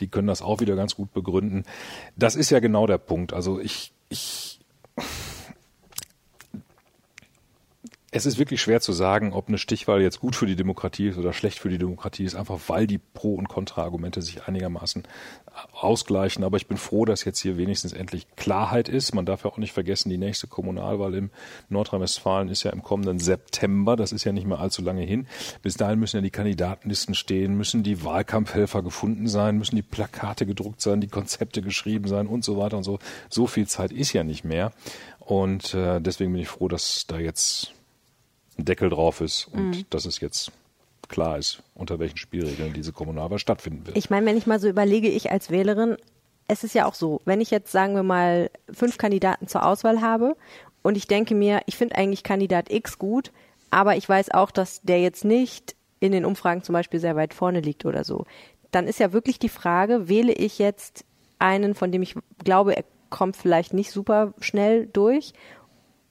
die 0.00 0.08
können 0.08 0.28
das 0.28 0.42
auch 0.42 0.60
wieder 0.60 0.76
ganz 0.76 0.94
gut 0.94 1.14
begründen. 1.14 1.64
Das 2.14 2.36
ist 2.36 2.50
ja 2.50 2.60
genau 2.60 2.86
der 2.86 2.98
Punkt. 2.98 3.32
Also 3.32 3.58
ich, 3.58 3.94
ich 4.10 4.60
Es 8.12 8.26
ist 8.26 8.40
wirklich 8.40 8.60
schwer 8.60 8.80
zu 8.80 8.92
sagen, 8.92 9.32
ob 9.32 9.46
eine 9.46 9.58
Stichwahl 9.58 10.02
jetzt 10.02 10.18
gut 10.18 10.34
für 10.34 10.46
die 10.46 10.56
Demokratie 10.56 11.08
ist 11.08 11.18
oder 11.18 11.32
schlecht 11.32 11.60
für 11.60 11.68
die 11.68 11.78
Demokratie 11.78 12.24
ist, 12.24 12.34
einfach 12.34 12.58
weil 12.66 12.88
die 12.88 12.98
Pro- 12.98 13.36
und 13.36 13.48
Kontraargumente 13.48 14.20
sich 14.20 14.48
einigermaßen 14.48 15.04
ausgleichen. 15.72 16.42
Aber 16.42 16.56
ich 16.56 16.66
bin 16.66 16.76
froh, 16.76 17.04
dass 17.04 17.24
jetzt 17.24 17.38
hier 17.38 17.56
wenigstens 17.56 17.92
endlich 17.92 18.26
Klarheit 18.34 18.88
ist. 18.88 19.14
Man 19.14 19.26
darf 19.26 19.44
ja 19.44 19.50
auch 19.50 19.58
nicht 19.58 19.72
vergessen, 19.72 20.10
die 20.10 20.18
nächste 20.18 20.48
Kommunalwahl 20.48 21.14
in 21.14 21.30
Nordrhein-Westfalen 21.68 22.48
ist 22.48 22.64
ja 22.64 22.72
im 22.72 22.82
kommenden 22.82 23.20
September. 23.20 23.94
Das 23.94 24.10
ist 24.10 24.24
ja 24.24 24.32
nicht 24.32 24.46
mehr 24.46 24.58
allzu 24.58 24.82
lange 24.82 25.02
hin. 25.02 25.28
Bis 25.62 25.74
dahin 25.74 26.00
müssen 26.00 26.16
ja 26.16 26.22
die 26.22 26.30
Kandidatenlisten 26.30 27.14
stehen, 27.14 27.56
müssen 27.56 27.84
die 27.84 28.02
Wahlkampfhelfer 28.02 28.82
gefunden 28.82 29.28
sein, 29.28 29.56
müssen 29.56 29.76
die 29.76 29.82
Plakate 29.82 30.46
gedruckt 30.46 30.80
sein, 30.80 31.00
die 31.00 31.06
Konzepte 31.06 31.62
geschrieben 31.62 32.08
sein 32.08 32.26
und 32.26 32.44
so 32.44 32.58
weiter 32.58 32.76
und 32.76 32.82
so. 32.82 32.98
So 33.28 33.46
viel 33.46 33.68
Zeit 33.68 33.92
ist 33.92 34.12
ja 34.12 34.24
nicht 34.24 34.44
mehr. 34.44 34.72
Und 35.20 35.74
äh, 35.74 36.00
deswegen 36.00 36.32
bin 36.32 36.42
ich 36.42 36.48
froh, 36.48 36.66
dass 36.66 37.06
da 37.06 37.18
jetzt 37.20 37.72
ein 38.60 38.64
Deckel 38.64 38.90
drauf 38.90 39.20
ist 39.20 39.48
und 39.52 39.70
mhm. 39.70 39.84
dass 39.90 40.04
es 40.04 40.20
jetzt 40.20 40.52
klar 41.08 41.38
ist, 41.38 41.62
unter 41.74 41.98
welchen 41.98 42.16
Spielregeln 42.16 42.72
diese 42.72 42.92
Kommunalwahl 42.92 43.38
stattfinden 43.38 43.86
wird. 43.86 43.96
Ich 43.96 44.10
meine, 44.10 44.26
wenn 44.26 44.36
ich 44.36 44.46
mal 44.46 44.60
so 44.60 44.68
überlege, 44.68 45.08
ich 45.08 45.30
als 45.30 45.50
Wählerin, 45.50 45.96
es 46.46 46.64
ist 46.64 46.74
ja 46.74 46.86
auch 46.86 46.94
so, 46.94 47.20
wenn 47.24 47.40
ich 47.40 47.50
jetzt, 47.50 47.72
sagen 47.72 47.94
wir 47.94 48.02
mal, 48.02 48.50
fünf 48.72 48.96
Kandidaten 48.96 49.48
zur 49.48 49.66
Auswahl 49.66 50.00
habe 50.00 50.36
und 50.82 50.96
ich 50.96 51.06
denke 51.06 51.34
mir, 51.34 51.62
ich 51.66 51.76
finde 51.76 51.96
eigentlich 51.96 52.22
Kandidat 52.22 52.70
X 52.70 52.98
gut, 52.98 53.32
aber 53.70 53.96
ich 53.96 54.08
weiß 54.08 54.30
auch, 54.32 54.50
dass 54.50 54.82
der 54.82 55.00
jetzt 55.00 55.24
nicht 55.24 55.76
in 56.00 56.12
den 56.12 56.24
Umfragen 56.24 56.62
zum 56.62 56.72
Beispiel 56.72 57.00
sehr 57.00 57.16
weit 57.16 57.34
vorne 57.34 57.60
liegt 57.60 57.84
oder 57.84 58.04
so, 58.04 58.24
dann 58.70 58.86
ist 58.86 59.00
ja 59.00 59.12
wirklich 59.12 59.38
die 59.38 59.48
Frage, 59.48 60.08
wähle 60.08 60.32
ich 60.32 60.58
jetzt 60.58 61.04
einen, 61.38 61.74
von 61.74 61.92
dem 61.92 62.02
ich 62.02 62.14
glaube, 62.44 62.76
er 62.76 62.84
kommt 63.10 63.36
vielleicht 63.36 63.74
nicht 63.74 63.90
super 63.90 64.32
schnell 64.40 64.86
durch, 64.86 65.32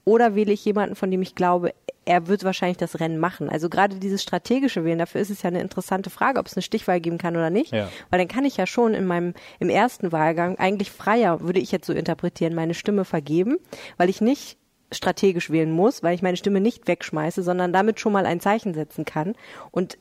oder 0.06 0.36
wähle 0.36 0.51
ich 0.51 0.65
jemanden, 0.65 0.96
von 0.96 1.12
dem 1.12 1.22
ich 1.22 1.36
glaube, 1.36 1.74
er 2.06 2.27
wird 2.27 2.44
wahrscheinlich 2.44 2.77
das 2.77 3.00
Rennen 3.00 3.20
machen. 3.20 3.50
Also 3.50 3.70
gerade 3.70 3.98
dieses 3.98 4.24
strategische 4.24 4.84
Wählen, 4.84 4.98
dafür 4.98 5.22
ist 5.22 5.29
es 5.29 5.44
ja 5.44 5.50
eine 5.50 5.62
interessante 5.62 6.10
Frage, 6.10 6.39
ob 6.39 6.48
es 6.48 6.56
eine 6.56 6.63
Stichwahl 6.63 7.00
geben 7.00 7.20
kann 7.20 7.36
oder 7.36 7.51
nicht. 7.51 7.72
Ja. 7.72 7.88
Weil 8.10 8.20
dann 8.20 8.27
kann 8.27 8.46
ich 8.46 8.58
ja 8.58 8.65
schon 8.65 8.96
in 8.96 9.06
meinem, 9.06 9.36
im 9.60 9.70
ersten 9.70 10.12
Wahlgang 10.12 10.58
eigentlich 10.58 10.89
freier, 10.89 11.41
würde 11.41 11.60
ich 11.60 11.72
jetzt 11.72 11.86
so 11.86 11.94
interpretieren, 11.94 12.56
meine 12.56 12.74
Stimme 12.74 13.06
vergeben, 13.06 13.58
weil 13.98 14.10
ich 14.10 14.22
nicht 14.22 14.58
strategisch 14.91 15.51
wählen 15.51 15.72
muss, 15.72 16.01
weil 16.01 16.15
ich 16.15 16.24
meine 16.24 16.38
Stimme 16.38 16.62
nicht 16.62 16.88
wegschmeiße, 16.88 17.44
sondern 17.44 17.72
damit 17.74 18.00
schon 18.00 18.13
mal 18.13 18.25
ein 18.25 18.39
Zeichen 18.39 18.74
setzen 18.74 19.06
kann. 19.06 19.36
Und 19.70 20.00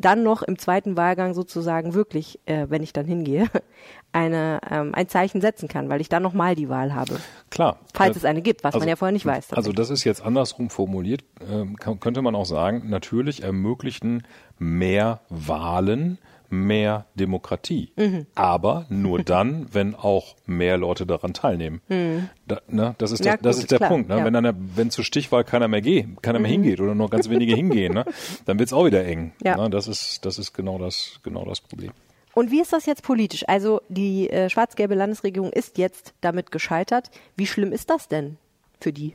dann 0.00 0.22
noch 0.22 0.42
im 0.42 0.58
zweiten 0.58 0.96
Wahlgang 0.96 1.34
sozusagen 1.34 1.94
wirklich, 1.94 2.40
äh, 2.46 2.66
wenn 2.68 2.82
ich 2.82 2.92
dann 2.92 3.06
hingehe, 3.06 3.46
eine, 4.12 4.60
ähm, 4.70 4.94
ein 4.94 5.08
Zeichen 5.08 5.40
setzen 5.40 5.68
kann, 5.68 5.88
weil 5.88 6.00
ich 6.00 6.08
dann 6.08 6.22
nochmal 6.22 6.54
die 6.54 6.68
Wahl 6.68 6.94
habe. 6.94 7.20
Klar. 7.50 7.78
Falls 7.94 8.16
äh, 8.16 8.20
es 8.20 8.24
eine 8.24 8.42
gibt, 8.42 8.64
was 8.64 8.74
also, 8.74 8.80
man 8.80 8.88
ja 8.88 8.96
vorher 8.96 9.12
nicht 9.12 9.26
weiß. 9.26 9.52
Also 9.52 9.72
das 9.72 9.90
ist 9.90 10.04
jetzt 10.04 10.22
andersrum 10.22 10.70
formuliert, 10.70 11.22
äh, 11.40 11.94
könnte 11.96 12.22
man 12.22 12.34
auch 12.34 12.46
sagen, 12.46 12.88
natürlich 12.88 13.42
ermöglichen 13.42 14.26
mehr 14.58 15.20
Wahlen 15.28 16.18
mehr 16.50 17.06
Demokratie. 17.14 17.92
Mhm. 17.96 18.26
Aber 18.34 18.86
nur 18.88 19.22
dann, 19.22 19.68
wenn 19.72 19.94
auch 19.94 20.36
mehr 20.46 20.76
Leute 20.76 21.06
daran 21.06 21.32
teilnehmen. 21.32 21.80
Mhm. 21.88 22.28
Da, 22.46 22.60
ne, 22.68 22.94
das 22.98 23.12
ist, 23.12 23.24
ja, 23.24 23.32
das, 23.32 23.42
das 23.42 23.58
ist 23.58 23.70
der 23.70 23.78
klar, 23.78 23.90
Punkt. 23.90 24.08
Ne? 24.08 24.18
Ja. 24.18 24.24
Wenn, 24.24 24.32
dann, 24.32 24.70
wenn 24.74 24.90
zur 24.90 25.04
Stichwahl 25.04 25.44
keiner 25.44 25.68
mehr 25.68 25.80
geht, 25.80 26.22
keiner 26.22 26.38
mehr 26.38 26.50
mhm. 26.50 26.62
hingeht 26.62 26.80
oder 26.80 26.94
nur 26.94 27.08
ganz 27.08 27.28
wenige 27.28 27.54
hingehen, 27.54 27.94
ne? 27.94 28.04
dann 28.44 28.58
wird's 28.58 28.72
auch 28.72 28.84
wieder 28.84 29.04
eng. 29.04 29.32
Ja. 29.42 29.56
Ne? 29.56 29.70
Das 29.70 29.88
ist, 29.88 30.24
das 30.26 30.38
ist 30.38 30.52
genau 30.52 30.78
das, 30.78 31.20
genau 31.22 31.44
das 31.44 31.60
Problem. 31.60 31.92
Und 32.34 32.50
wie 32.50 32.60
ist 32.60 32.72
das 32.72 32.86
jetzt 32.86 33.02
politisch? 33.02 33.44
Also 33.48 33.80
die 33.88 34.30
äh, 34.30 34.48
schwarz-gelbe 34.48 34.94
Landesregierung 34.94 35.52
ist 35.52 35.78
jetzt 35.78 36.14
damit 36.20 36.50
gescheitert. 36.50 37.10
Wie 37.36 37.46
schlimm 37.46 37.72
ist 37.72 37.90
das 37.90 38.08
denn? 38.08 38.38
Für 38.80 38.92
die? 38.92 39.14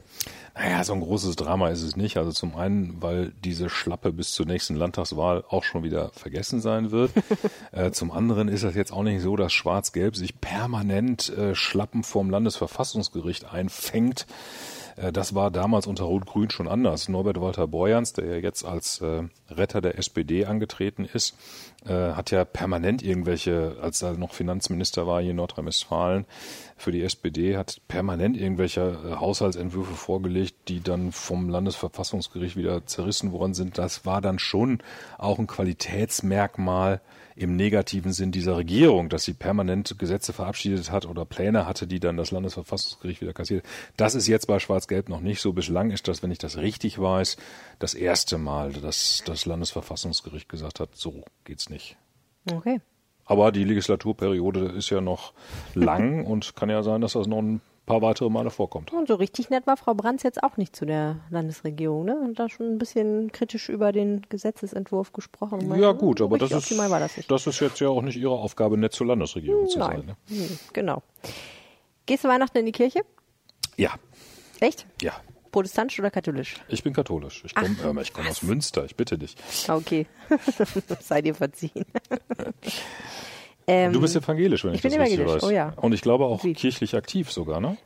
Naja, 0.53 0.84
so 0.84 0.93
ein 0.93 1.01
großes 1.01 1.36
Drama 1.36 1.69
ist 1.69 1.81
es 1.81 1.95
nicht. 1.95 2.17
Also 2.17 2.31
zum 2.31 2.55
einen, 2.55 3.01
weil 3.01 3.34
diese 3.43 3.69
Schlappe 3.69 4.13
bis 4.13 4.31
zur 4.31 4.45
nächsten 4.45 4.75
Landtagswahl 4.75 5.43
auch 5.50 5.63
schon 5.63 5.84
wieder 5.84 6.12
vergessen 6.13 6.62
sein 6.62 6.91
wird. 6.91 7.12
äh, 7.72 7.91
zum 7.91 8.12
anderen 8.12 8.48
ist 8.48 8.63
das 8.63 8.75
jetzt 8.75 8.93
auch 8.93 9.03
nicht 9.03 9.22
so, 9.22 9.36
dass 9.36 9.51
Schwarz-Gelb 9.51 10.15
sich 10.15 10.39
permanent 10.39 11.29
äh, 11.29 11.55
Schlappen 11.55 12.03
vorm 12.03 12.29
Landesverfassungsgericht 12.29 13.51
einfängt. 13.51 14.25
Äh, 14.96 15.12
das 15.12 15.36
war 15.36 15.52
damals 15.52 15.88
unter 15.88 16.06
Rot-Grün 16.06 16.50
schon 16.50 16.68
anders. 16.68 17.10
Norbert 17.10 17.40
Walter 17.40 17.68
Borjans, 17.68 18.14
der 18.14 18.25
ja 18.25 18.36
jetzt 18.38 18.64
als 18.64 19.02
äh, 19.02 19.24
Retter 19.50 19.82
der 19.82 19.98
SPD 19.98 20.46
angetreten 20.46 21.06
ist, 21.06 21.36
äh, 21.86 22.14
hat 22.14 22.32
ja 22.32 22.46
permanent 22.46 23.04
irgendwelche, 23.04 23.78
als 23.82 24.02
er 24.02 24.14
noch 24.14 24.34
Finanzminister 24.34 25.08
war 25.08 25.22
hier 25.22 25.32
in 25.32 25.38
Nordrhein-Westfalen 25.38 26.25
für 26.78 26.92
die 26.92 27.04
SPD, 27.04 27.58
hat 27.58 27.82
permanent 27.88 28.38
irgendwelche 28.38 29.20
Haushaltsentwürfe 29.20 29.94
vorgelegt, 29.94 30.56
die 30.68 30.82
dann 30.82 31.12
vom 31.12 31.50
Landesverfassungsgericht 31.50 32.56
wieder 32.56 32.86
zerrissen 32.86 33.32
worden 33.32 33.54
sind. 33.54 33.78
Das 33.78 34.06
war 34.06 34.22
dann 34.22 34.40
schon 34.40 34.80
auch 35.18 35.40
ein 35.40 35.48
Qualitätsmerkmal 35.48 37.02
im 37.36 37.56
negativen 37.56 38.13
Sinn 38.13 38.32
dieser 38.32 38.56
Regierung, 38.56 39.10
dass 39.10 39.25
sie 39.25 39.34
permanent 39.34 40.00
Gesetze 40.00 40.32
verabschiedet 40.32 40.89
hat 40.89 41.06
oder 41.06 41.25
Pläne 41.25 41.65
hatte, 41.65 41.86
die 41.86 42.00
dann 42.00 42.15
das 42.15 42.32
Landesverfassungsgericht 42.32 43.22
wieder 43.22 43.34
kassiert. 43.34 43.65
Das 43.98 44.15
ist 44.15 44.27
jetzt 44.27 44.48
bei 44.48 44.60
Schwarz-Gelb 44.60 45.10
noch 45.10 45.20
nicht 45.20 45.42
so. 45.42 45.51
Bislang 45.51 45.92
ist 45.92 46.08
das, 46.08 46.24
wenn 46.24 46.32
ich 46.32 46.38
das 46.38 46.58
richtig 46.58 47.00
weiß, 47.00 47.36
das 47.80 47.94
erste 47.94 48.38
Mal, 48.38 48.72
dass 48.72 49.22
das 49.25 49.46
Landesverfassungsgericht 49.46 50.48
gesagt 50.48 50.80
hat, 50.80 50.96
so 50.96 51.25
geht's 51.44 51.70
nicht. 51.70 51.98
Okay. 52.50 52.80
Aber 53.25 53.51
die 53.51 53.63
Legislaturperiode 53.63 54.68
ist 54.68 54.89
ja 54.89 55.01
noch 55.01 55.34
lang 55.74 56.25
und 56.25 56.56
kann 56.56 56.70
ja 56.70 56.84
sein, 56.84 57.01
dass 57.01 57.13
das 57.13 57.27
noch 57.27 57.39
ein 57.39 57.60
paar 57.86 58.01
weitere 58.01 58.30
Male 58.30 58.50
vorkommt. 58.50 58.92
Und 58.92 59.08
so 59.08 59.15
richtig 59.15 59.50
nett 59.50 59.68
war 59.68 59.77
Frau 59.77 59.94
Brands 59.94 60.24
jetzt 60.24 60.44
auch 60.44 60.58
nicht 60.58 60.75
zu 60.75 60.86
der 60.86 61.18
Landesregierung, 61.30 62.06
ne? 62.06 62.18
Und 62.20 62.39
da 62.39 62.50
schon 62.50 62.68
ein 62.68 62.77
bisschen 62.77 63.32
kritisch 63.32 63.70
über 63.70 63.92
den 63.92 64.24
Gesetzesentwurf 64.30 65.13
gesprochen. 65.13 65.74
Ja 65.80 65.92
gut, 65.92 66.22
aber 66.22 66.38
das 66.38 66.51
ist, 66.51 66.72
das, 66.72 67.25
das, 67.27 67.48
ist 67.48 67.60
jetzt 67.60 67.80
ja 67.80 67.89
auch 67.89 68.01
nicht 68.01 68.18
Ihre 68.18 68.34
Aufgabe, 68.34 68.77
nett 68.77 68.94
zur 68.94 69.08
Landesregierung 69.08 69.68
zu 69.68 69.80
Nein. 69.80 69.98
sein. 69.98 70.06
Ne? 70.06 70.18
Hm, 70.27 70.60
genau. 70.74 71.04
Gehst 72.06 72.24
du 72.24 72.27
Weihnachten 72.27 72.58
in 72.58 72.65
die 72.65 72.72
Kirche? 72.72 73.01
Ja. 73.77 73.94
Echt? 74.60 74.86
Ja. 75.01 75.13
Protestantisch 75.51 76.00
oder 76.00 76.12
katholisch? 76.12 76.56
Ich 76.68 76.84
bin 76.84 76.94
katholisch. 76.94 77.44
Ich 77.46 77.56
komme 77.56 77.70
ähm, 77.84 78.01
komm 78.13 78.27
aus 78.27 78.44
Münster, 78.44 78.84
ich 78.86 78.96
bitte 78.96 79.18
dich. 79.18 79.36
Okay. 79.68 80.06
Sei 81.00 81.22
dir 81.22 81.34
verziehen. 81.34 81.86
Ähm, 83.67 83.93
du 83.93 84.01
bist 84.01 84.15
evangelisch, 84.15 84.63
wenn 84.63 84.72
ich, 84.72 84.77
ich 84.77 84.81
das 84.84 84.93
bin 84.93 85.01
evangelisch. 85.01 85.36
weiß. 85.36 85.43
Oh 85.43 85.50
ja. 85.50 85.74
Und 85.77 85.93
ich 85.93 86.01
glaube 86.01 86.25
auch 86.25 86.43
Wie? 86.43 86.53
kirchlich 86.53 86.95
aktiv 86.95 87.31
sogar, 87.31 87.60
ne? 87.60 87.77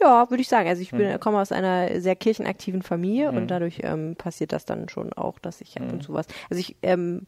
Ja, 0.00 0.28
würde 0.30 0.40
ich 0.40 0.48
sagen. 0.48 0.68
Also 0.68 0.82
ich 0.82 0.90
bin, 0.90 1.12
hm. 1.12 1.20
komme 1.20 1.40
aus 1.40 1.52
einer 1.52 2.00
sehr 2.00 2.16
kirchenaktiven 2.16 2.82
Familie 2.82 3.28
hm. 3.28 3.36
und 3.36 3.48
dadurch 3.48 3.80
ähm, 3.82 4.16
passiert 4.16 4.52
das 4.52 4.64
dann 4.64 4.88
schon 4.88 5.12
auch, 5.12 5.38
dass 5.38 5.60
ich 5.60 5.76
ab 5.76 5.84
und 5.84 5.92
hm. 5.92 6.00
zu 6.02 6.14
was. 6.14 6.26
Also 6.50 6.60
ich 6.60 6.76
ähm, 6.82 7.22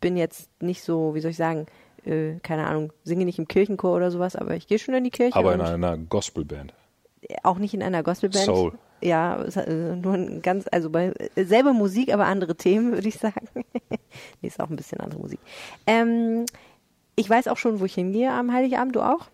bin 0.00 0.16
jetzt 0.16 0.50
nicht 0.62 0.82
so, 0.82 1.14
wie 1.14 1.20
soll 1.20 1.32
ich 1.32 1.36
sagen, 1.36 1.66
äh, 2.04 2.34
keine 2.42 2.66
Ahnung, 2.66 2.92
singe 3.04 3.24
nicht 3.24 3.38
im 3.38 3.48
Kirchenchor 3.48 3.96
oder 3.96 4.10
sowas, 4.10 4.36
aber 4.36 4.54
ich 4.54 4.66
gehe 4.66 4.78
schon 4.78 4.94
in 4.94 5.04
die 5.04 5.10
Kirche. 5.10 5.36
Aber 5.36 5.54
in 5.54 5.60
einer 5.60 5.96
Gospelband. 5.96 6.74
Auch 7.42 7.58
nicht 7.58 7.74
in 7.74 7.82
einer 7.82 8.02
Gospelband. 8.02 8.44
Soul. 8.44 8.72
Ja, 9.00 9.42
äh, 9.42 9.96
nur 9.96 10.14
ein 10.14 10.42
ganz, 10.42 10.66
also 10.72 10.90
bei 10.90 11.12
äh, 11.36 11.44
selbe 11.44 11.72
Musik, 11.72 12.12
aber 12.12 12.26
andere 12.26 12.56
Themen, 12.56 12.92
würde 12.92 13.08
ich 13.08 13.18
sagen. 13.18 13.48
nee, 13.90 14.48
ist 14.48 14.60
auch 14.60 14.70
ein 14.70 14.76
bisschen 14.76 15.00
andere 15.00 15.20
Musik. 15.20 15.40
Ähm, 15.86 16.46
ich 17.18 17.28
weiß 17.28 17.48
auch 17.48 17.56
schon, 17.56 17.80
wo 17.80 17.84
ich 17.84 17.94
hingehe 17.94 18.32
am 18.32 18.52
Heiligabend, 18.52 18.94
du 18.94 19.02
auch? 19.02 19.26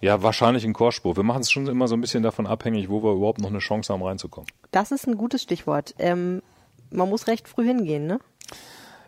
Ja, 0.00 0.22
wahrscheinlich 0.22 0.64
in 0.64 0.72
Korspur. 0.72 1.16
Wir 1.16 1.22
machen 1.22 1.42
es 1.42 1.50
schon 1.50 1.66
immer 1.68 1.88
so 1.88 1.96
ein 1.96 2.00
bisschen 2.00 2.22
davon 2.22 2.46
abhängig, 2.46 2.90
wo 2.90 3.02
wir 3.02 3.12
überhaupt 3.12 3.40
noch 3.40 3.48
eine 3.48 3.60
Chance 3.60 3.92
haben, 3.92 4.02
reinzukommen. 4.02 4.50
Das 4.72 4.90
ist 4.90 5.06
ein 5.06 5.16
gutes 5.16 5.42
Stichwort. 5.42 5.94
Ähm, 5.98 6.42
man 6.90 7.08
muss 7.08 7.26
recht 7.26 7.48
früh 7.48 7.64
hingehen, 7.64 8.06
ne? 8.06 8.18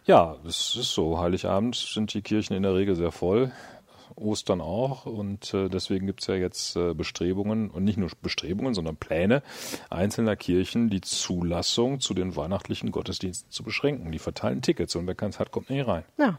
Ja, 0.04 0.36
es 0.46 0.76
ist 0.76 0.92
so. 0.92 1.18
Heiligabend 1.18 1.74
sind 1.74 2.14
die 2.14 2.22
Kirchen 2.22 2.54
in 2.54 2.62
der 2.62 2.74
Regel 2.74 2.94
sehr 2.94 3.10
voll. 3.10 3.52
Ostern 4.14 4.62
auch 4.62 5.04
und 5.04 5.52
äh, 5.52 5.68
deswegen 5.68 6.06
gibt's 6.06 6.26
ja 6.26 6.36
jetzt 6.36 6.74
äh, 6.76 6.94
Bestrebungen 6.94 7.68
und 7.68 7.84
nicht 7.84 7.98
nur 7.98 8.08
Bestrebungen, 8.22 8.72
sondern 8.72 8.96
Pläne 8.96 9.42
einzelner 9.90 10.36
Kirchen, 10.36 10.88
die 10.88 11.02
Zulassung 11.02 12.00
zu 12.00 12.14
den 12.14 12.34
weihnachtlichen 12.34 12.92
Gottesdiensten 12.92 13.50
zu 13.50 13.62
beschränken. 13.62 14.12
Die 14.12 14.18
verteilen 14.18 14.62
Tickets 14.62 14.96
und 14.96 15.06
wer 15.06 15.14
keins 15.14 15.38
hat, 15.38 15.50
kommt 15.50 15.68
nicht 15.68 15.86
rein. 15.86 16.04
Ja. 16.16 16.38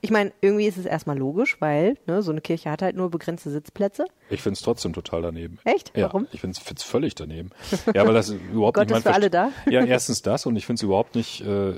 Ich 0.00 0.10
meine, 0.10 0.32
irgendwie 0.40 0.66
ist 0.66 0.76
es 0.76 0.86
erstmal 0.86 1.18
logisch, 1.18 1.56
weil 1.60 1.96
ne, 2.06 2.22
so 2.22 2.30
eine 2.30 2.40
Kirche 2.40 2.70
hat 2.70 2.82
halt 2.82 2.96
nur 2.96 3.10
begrenzte 3.10 3.50
Sitzplätze. 3.50 4.06
Ich 4.30 4.42
finde 4.42 4.54
es 4.54 4.62
trotzdem 4.62 4.92
total 4.92 5.22
daneben. 5.22 5.58
Echt? 5.64 5.96
Ja, 5.96 6.06
Warum? 6.06 6.26
Ich 6.32 6.40
finde 6.40 6.58
es 6.58 6.82
völlig 6.82 7.14
daneben. 7.14 7.50
Ja, 7.94 8.06
weil 8.06 8.14
das 8.14 8.30
überhaupt 8.52 8.74
Gott 8.74 8.88
nicht 8.88 8.98
ist 8.98 9.02
für 9.04 9.14
alle 9.14 9.30
da? 9.30 9.50
Ja, 9.70 9.84
erstens 9.84 10.22
das 10.22 10.46
und 10.46 10.56
ich 10.56 10.66
finde 10.66 10.80
es 10.80 10.82
überhaupt 10.82 11.14
nicht, 11.14 11.40
äh, 11.40 11.70
äh, 11.70 11.74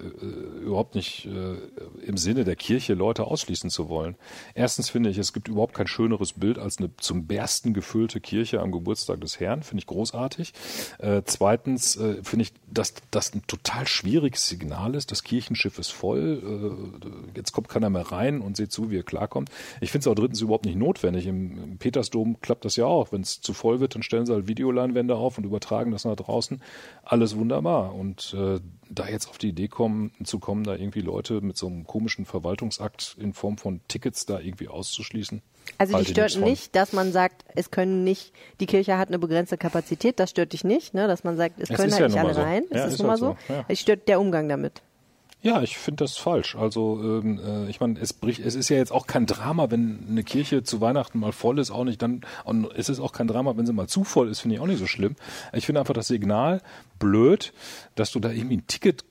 überhaupt 0.63 0.95
nicht 0.95 1.27
äh, 1.27 1.57
im 2.05 2.17
Sinne 2.17 2.45
der 2.45 2.57
Kirche 2.57 2.95
Leute 2.95 3.25
ausschließen 3.25 3.71
zu 3.71 3.89
wollen. 3.89 4.17
Erstens 4.55 4.91
finde 4.91 5.11
ich, 5.11 5.19
es 5.19 5.33
gibt 5.33 5.49
überhaupt 5.49 5.75
kein 5.75 5.87
schöneres 5.87 6.33
Bild 6.33 6.59
als 6.59 6.79
eine 6.79 6.91
zum 6.97 7.27
Bersten 7.27 7.75
gefüllte 7.75 8.21
Kirche 8.21 8.61
am 8.61 8.73
Geburtstag 8.73 9.21
des 9.21 9.39
Herrn. 9.41 9.63
Finde 9.63 9.81
ich 9.81 9.87
großartig. 9.87 10.53
Äh, 10.99 11.23
zweitens 11.25 11.97
äh, 11.97 12.23
finde 12.23 12.45
ich, 12.45 12.53
dass 12.67 12.95
das 13.11 13.35
ein 13.35 13.43
total 13.47 13.87
schwieriges 13.87 14.47
Signal 14.47 14.95
ist. 14.95 15.11
Das 15.11 15.23
Kirchenschiff 15.23 15.79
ist 15.79 15.93
voll. 15.93 17.01
Äh, 17.05 17.37
jetzt 17.37 17.53
kommt 17.53 17.69
keiner 17.69 17.90
mehr 17.91 18.13
rein 18.13 18.41
und 18.41 18.57
seht 18.57 18.73
zu, 18.73 18.91
wie 18.91 18.97
ihr 18.97 19.03
klarkommt. 19.03 19.51
Ich 19.81 19.91
finde 19.91 20.03
es 20.03 20.07
auch 20.09 20.15
drittens 20.15 20.41
überhaupt 20.41 20.65
nicht 20.65 20.77
notwendig. 20.77 21.27
Im, 21.27 21.63
im 21.63 21.79
Petersdom 21.79 22.41
klappt 22.41 22.65
das 22.65 22.77
ja 22.77 22.87
auch. 22.87 23.13
Wenn 23.13 23.23
es 23.23 23.41
zu 23.41 23.53
voll 23.53 23.81
wird, 23.81 23.95
dann 23.95 24.03
stellen 24.03 24.27
sie 24.27 24.33
halt 24.33 24.49
Videoleinwände 24.49 25.15
auf 25.15 25.39
und 25.39 25.45
übertragen 25.45 25.91
das 25.91 26.05
nach 26.05 26.17
draußen. 26.17 26.63
Alles 27.05 27.37
wunderbar. 27.37 27.95
Und 27.95 28.35
äh, 28.39 28.61
da 28.91 29.09
jetzt 29.09 29.29
auf 29.29 29.39
die 29.39 29.49
Idee 29.51 29.69
kommen, 29.69 30.13
zu 30.25 30.39
kommen, 30.39 30.65
da 30.65 30.75
irgendwie 30.75 31.01
Leute 31.01 31.41
mit 31.41 31.57
so 31.57 31.67
einem 31.67 31.87
komischen 31.87 32.25
Verwaltungsakt 32.25 33.17
in 33.19 33.33
Form 33.33 33.59
von 33.59 33.81
Tickets 33.89 34.27
da 34.27 34.41
irgendwie 34.41 34.69
auszuschließen. 34.69 35.43
Also 35.79 35.99
ich 35.99 36.09
stört 36.09 36.37
nicht, 36.39 36.75
dass 36.75 36.93
man 36.93 37.13
sagt, 37.13 37.45
es 37.55 37.71
können 37.71 38.05
nicht, 38.05 38.33
die 38.61 38.67
Kirche 38.67 38.99
hat 38.99 39.09
eine 39.09 39.19
begrenzte 39.19 39.57
Kapazität, 39.57 40.19
das 40.19 40.31
stört 40.31 40.53
dich 40.53 40.65
nicht, 40.65 40.95
ne? 40.95 41.07
dass 41.07 41.25
man 41.25 41.37
sagt, 41.37 41.61
es 41.61 41.71
Es 41.71 41.77
können 41.77 41.93
halt 41.93 42.01
ja 42.01 42.09
nicht 42.09 42.19
alle 42.19 42.29
mal 42.29 42.35
so. 42.35 42.41
rein. 42.41 42.65
Ja, 42.71 42.85
ist 42.85 42.95
ist 42.95 42.99
nun 42.99 43.07
mal 43.07 43.13
halt 43.13 43.21
so. 43.21 43.37
so, 43.47 43.53
ja. 43.55 43.65
Es 43.69 43.81
stört 43.81 44.09
der 44.09 44.21
Umgang 44.21 44.49
damit. 44.49 44.83
Ja, 45.43 45.63
ich 45.63 45.79
finde 45.79 46.05
das 46.05 46.19
falsch. 46.19 46.55
Also 46.55 47.01
ähm, 47.03 47.41
äh, 47.43 47.71
ich 47.71 47.81
meine, 47.81 47.99
es 47.99 48.13
bricht, 48.13 48.41
es 48.41 48.55
ist 48.55 48.69
ja 48.69 48.77
jetzt 48.77 48.93
auch 48.93 49.07
kein 49.07 49.25
Drama, 49.25 49.71
wenn 49.71 50.07
eine 50.09 50.23
Kirche 50.23 50.63
zu 50.63 50.83
Weihnachten 50.83 51.19
mal 51.19 51.33
voll 51.33 51.59
ist, 51.59 51.71
auch 51.71 51.85
nicht 51.85 52.03
dann. 52.03 52.21
Und 52.45 52.69
es 52.77 52.91
ist 52.91 53.01
auch 53.01 53.13
kein 53.13 53.27
Drama, 53.27 53.57
wenn 53.57 53.65
sie 53.65 53.73
mal 53.73 53.89
zu 53.89 54.05
voll 54.05 54.29
ist, 54.29 54.41
finde 54.41 54.57
ich 54.57 54.61
auch 54.61 54.67
nicht 54.67 54.79
so 54.79 54.87
schlimm. 54.87 55.17
Ich 55.55 55.65
finde 55.65 55.81
einfach 55.81 55.95
das 55.95 56.09
Signal 56.09 56.61
blöd, 56.99 57.55
dass 57.95 58.13
du 58.13 58.21
da 58.21 58.31
irgendwie 58.31 58.59
ein 58.59 58.67
Ticket 58.67 59.05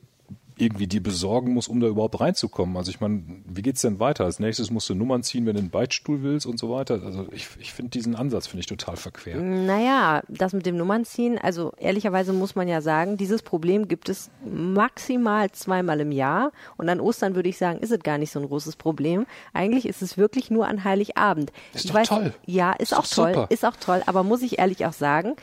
irgendwie 0.60 0.88
dir 0.88 1.02
besorgen 1.02 1.54
musst, 1.54 1.70
um 1.70 1.80
da 1.80 1.88
überhaupt 1.88 2.20
reinzukommen. 2.20 2.78
Also 2.78 2.92
ich 2.92 3.00
meine, 3.00 3.24
wie 3.46 3.62
geht's 3.62 3.82
denn 3.82 4.00
weiter? 4.00 4.26
Als 4.26 4.40
nächstes 4.40 4.72
musst 4.72 4.90
du 4.90 4.96
Nummern 4.96 5.24
ziehen, 5.24 5.46
wenn 5.46 5.54
du 5.54 5.60
einen 5.60 5.70
Beichtstuhl 5.70 6.22
willst 6.24 6.46
und 6.46 6.60
so 6.60 6.70
weiter. 6.70 7.02
Also 7.04 7.28
ich, 7.32 7.48
ich 7.60 7.74
finde 7.74 7.92
diesen 7.92 8.16
Ansatz 8.16 8.48
finde 8.48 8.62
ich 8.62 8.66
total 8.68 8.96
verquer. 8.96 9.38
Naja, 9.38 10.22
das 10.28 10.54
mit 10.54 10.66
dem 10.66 10.78
Nummernziehen, 10.78 11.38
also 11.38 11.74
ehrlicherweise 11.78 12.34
muss 12.34 12.56
man 12.56 12.68
ja 12.68 12.82
sagen, 12.82 13.18
dieses 13.18 13.42
Problem 13.42 13.88
gibt 13.88 14.10
es 14.10 14.30
maximal 14.46 15.52
zweimal 15.52 16.00
im 16.02 16.12
Jahr 16.12 16.52
und 16.78 16.90
an 16.90 17.00
Ostern 17.00 17.36
würde 17.36 17.50
ich 17.50 17.58
sagen, 17.58 17.80
ist 17.80 17.92
es 17.92 18.00
gar 18.00 18.18
nicht 18.18 18.32
so 18.32 18.40
ein 18.40 18.48
großes 18.48 18.76
Problem. 18.76 19.26
Eigentlich 19.54 19.86
ist 19.86 20.02
es 20.02 20.18
wirklich 20.18 20.52
nur 20.52 20.68
an 20.68 20.84
Heiligabend. 20.84 21.52
Ist 21.74 21.86
ich 21.86 21.92
doch 21.92 22.04
toll. 22.04 22.34
Ja, 22.46 22.72
ist, 22.74 22.92
Ist 22.92 22.98
auch 22.98 23.08
toll, 23.08 23.34
super. 23.34 23.48
ist 23.50 23.66
auch 23.66 23.76
toll, 23.78 24.02
aber 24.06 24.24
muss 24.24 24.42
ich 24.42 24.60
ehrlich 24.60 24.86
auch 24.86 24.94
sagen, 24.94 25.36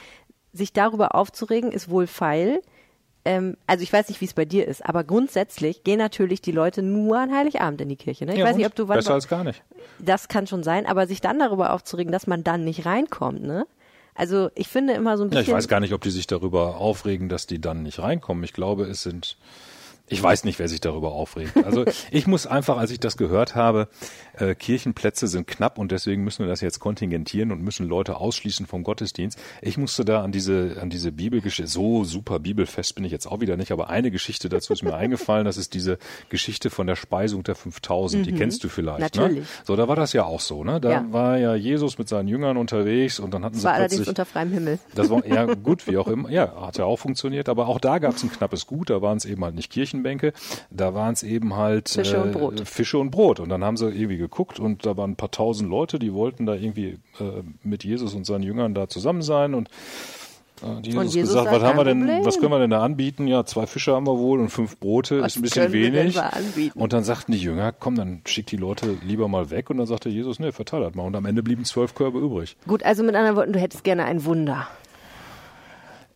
sich 0.52 0.72
darüber 0.72 1.14
aufzuregen, 1.14 1.70
ist 1.72 1.88
wohl 1.90 2.06
feil. 2.06 2.60
Ähm, 3.26 3.56
also 3.66 3.82
ich 3.82 3.92
weiß 3.92 4.08
nicht, 4.08 4.20
wie 4.20 4.24
es 4.24 4.34
bei 4.34 4.44
dir 4.44 4.66
ist, 4.68 4.86
aber 4.86 5.02
grundsätzlich 5.02 5.82
gehen 5.82 5.98
natürlich 5.98 6.40
die 6.40 6.52
Leute 6.52 6.80
nur 6.82 7.18
an 7.18 7.34
Heiligabend 7.34 7.80
in 7.80 7.88
die 7.88 7.96
Kirche. 7.96 8.24
Ne? 8.24 8.32
Ich 8.34 8.38
Ja, 8.38 8.44
weiß 8.46 8.56
nicht, 8.56 8.66
ob 8.66 8.74
du 8.76 8.86
wann 8.86 8.98
Besser 8.98 9.14
als 9.14 9.26
gar 9.26 9.42
nicht. 9.42 9.62
das 9.98 10.28
kann 10.28 10.46
schon 10.46 10.62
sein, 10.62 10.86
aber 10.86 11.06
sich 11.08 11.20
dann 11.20 11.38
darüber 11.40 11.72
aufzuregen, 11.72 12.12
dass 12.12 12.26
man 12.28 12.44
dann 12.44 12.64
nicht 12.64 12.86
reinkommt, 12.86 13.42
ne? 13.42 13.66
Also 14.14 14.48
ich 14.54 14.68
finde 14.68 14.94
immer 14.94 15.18
so 15.18 15.24
ein 15.24 15.30
Ja, 15.30 15.38
bisschen. 15.40 15.52
ich 15.52 15.56
weiß 15.56 15.68
gar 15.68 15.80
nicht, 15.80 15.92
ob 15.92 16.00
die 16.00 16.10
sich 16.10 16.26
darüber 16.26 16.76
aufregen, 16.78 17.28
dass 17.28 17.46
die 17.46 17.60
dann 17.60 17.82
nicht 17.82 17.98
reinkommen. 17.98 18.44
Ich 18.44 18.52
glaube, 18.54 18.84
es 18.84 19.02
sind. 19.02 19.36
Ich 20.08 20.22
weiß 20.22 20.44
nicht, 20.44 20.58
wer 20.58 20.68
sich 20.68 20.80
darüber 20.80 21.12
aufregt. 21.12 21.56
Also 21.64 21.84
ich 22.10 22.26
muss 22.26 22.46
einfach, 22.46 22.76
als 22.78 22.90
ich 22.90 23.00
das 23.00 23.16
gehört 23.16 23.54
habe, 23.54 23.88
äh, 24.38 24.54
Kirchenplätze 24.54 25.26
sind 25.26 25.46
knapp 25.46 25.78
und 25.78 25.90
deswegen 25.92 26.22
müssen 26.22 26.44
wir 26.44 26.48
das 26.48 26.60
jetzt 26.60 26.78
kontingentieren 26.80 27.50
und 27.52 27.62
müssen 27.62 27.86
Leute 27.88 28.16
ausschließen 28.18 28.66
vom 28.66 28.84
Gottesdienst. 28.84 29.38
Ich 29.62 29.78
musste 29.78 30.04
da 30.04 30.22
an 30.22 30.32
diese 30.32 30.76
an 30.80 30.90
diese 30.90 31.10
Bibelgeschichte, 31.12 31.70
so 31.70 32.04
super 32.04 32.38
bibelfest 32.38 32.94
bin 32.94 33.04
ich 33.04 33.12
jetzt 33.12 33.26
auch 33.26 33.40
wieder 33.40 33.56
nicht, 33.56 33.72
aber 33.72 33.88
eine 33.90 34.10
Geschichte 34.10 34.48
dazu 34.48 34.72
ist 34.72 34.82
mir 34.82 34.94
eingefallen, 34.96 35.44
das 35.44 35.56
ist 35.56 35.74
diese 35.74 35.98
Geschichte 36.28 36.70
von 36.70 36.86
der 36.86 36.96
Speisung 36.96 37.42
der 37.42 37.54
5000. 37.56 38.26
Die 38.26 38.32
kennst 38.32 38.62
du 38.62 38.68
vielleicht. 38.68 39.16
Ne? 39.16 39.22
Mhm. 39.22 39.28
Natürlich. 39.28 39.48
So, 39.64 39.74
da 39.76 39.88
war 39.88 39.96
das 39.96 40.12
ja 40.12 40.24
auch 40.24 40.40
so. 40.40 40.62
Ne? 40.64 40.80
Da 40.80 40.90
Ja. 40.90 41.06
war 41.10 41.38
ja 41.38 41.54
Jesus 41.54 41.98
mit 41.98 42.08
seinen 42.08 42.28
Jüngern 42.28 42.56
unterwegs 42.56 43.18
und 43.18 43.34
dann 43.34 43.44
hatten 43.44 43.54
das 43.54 43.62
sie 43.62 43.66
war 43.66 43.74
plötzlich 43.74 43.98
allerdings 44.00 44.08
unter 44.08 44.24
freiem 44.24 44.52
Himmel. 44.52 44.78
das 44.94 45.10
war 45.10 45.26
ja 45.26 45.46
gut, 45.54 45.86
wie 45.88 45.96
auch 45.96 46.06
immer. 46.08 46.30
Ja, 46.30 46.54
hat 46.66 46.78
ja 46.78 46.84
auch 46.84 46.98
funktioniert, 46.98 47.48
aber 47.48 47.66
auch 47.68 47.80
da 47.80 47.98
gab 47.98 48.14
es 48.14 48.22
ein 48.22 48.30
knappes 48.30 48.66
Gut. 48.66 48.90
Da 48.90 49.02
waren 49.02 49.16
es 49.16 49.24
eben 49.24 49.42
halt 49.44 49.54
nicht 49.54 49.70
Kirchenbänke, 49.96 50.32
da 50.70 50.94
waren 50.94 51.12
es 51.12 51.22
eben 51.22 51.56
halt 51.56 51.88
Fische 51.88 52.22
und 52.22 52.32
Brot. 52.32 52.68
Fische 52.68 52.98
und 52.98 53.10
Brot. 53.10 53.40
Und 53.40 53.48
dann 53.48 53.64
haben 53.64 53.76
sie 53.76 53.86
irgendwie 53.88 54.18
geguckt 54.18 54.60
und 54.60 54.86
da 54.86 54.96
waren 54.96 55.12
ein 55.12 55.16
paar 55.16 55.30
tausend 55.30 55.70
Leute, 55.70 55.98
die 55.98 56.12
wollten 56.12 56.46
da 56.46 56.54
irgendwie 56.54 56.98
äh, 57.20 57.42
mit 57.62 57.84
Jesus 57.84 58.14
und 58.14 58.26
seinen 58.26 58.42
Jüngern 58.42 58.74
da 58.74 58.88
zusammen 58.88 59.22
sein 59.22 59.54
und 59.54 59.68
äh, 60.62 60.80
Jesus, 60.80 61.14
Jesus 61.14 61.30
gesagt, 61.30 61.50
sagt, 61.50 61.56
was 61.56 61.62
haben 61.62 61.76
wir 61.76 61.84
denn, 61.84 62.00
Problem. 62.00 62.24
was 62.24 62.38
können 62.38 62.52
wir 62.52 62.58
denn 62.58 62.70
da 62.70 62.82
anbieten? 62.82 63.26
Ja, 63.26 63.44
zwei 63.44 63.66
Fische 63.66 63.94
haben 63.94 64.06
wir 64.06 64.18
wohl 64.18 64.40
und 64.40 64.48
fünf 64.48 64.78
Brote 64.78 65.20
Was 65.20 65.32
ist 65.32 65.36
ein 65.36 65.42
bisschen 65.42 65.72
wenig. 65.72 66.18
Und 66.74 66.92
dann 66.92 67.04
sagten 67.04 67.32
die 67.32 67.38
Jünger, 67.38 67.72
komm, 67.72 67.96
dann 67.96 68.22
schick 68.24 68.46
die 68.46 68.56
Leute 68.56 68.96
lieber 69.04 69.28
mal 69.28 69.50
weg. 69.50 69.68
Und 69.68 69.76
dann 69.76 69.86
sagte 69.86 70.08
Jesus, 70.08 70.38
nee, 70.38 70.52
verteil 70.52 70.80
das 70.80 70.94
mal. 70.94 71.02
Und 71.02 71.14
am 71.14 71.26
Ende 71.26 71.42
blieben 71.42 71.64
zwölf 71.64 71.94
Körbe 71.94 72.18
übrig. 72.20 72.56
Gut, 72.66 72.82
also 72.84 73.02
mit 73.02 73.14
anderen 73.14 73.36
Worten, 73.36 73.52
du 73.52 73.60
hättest 73.60 73.84
gerne 73.84 74.04
ein 74.06 74.24
Wunder. 74.24 74.66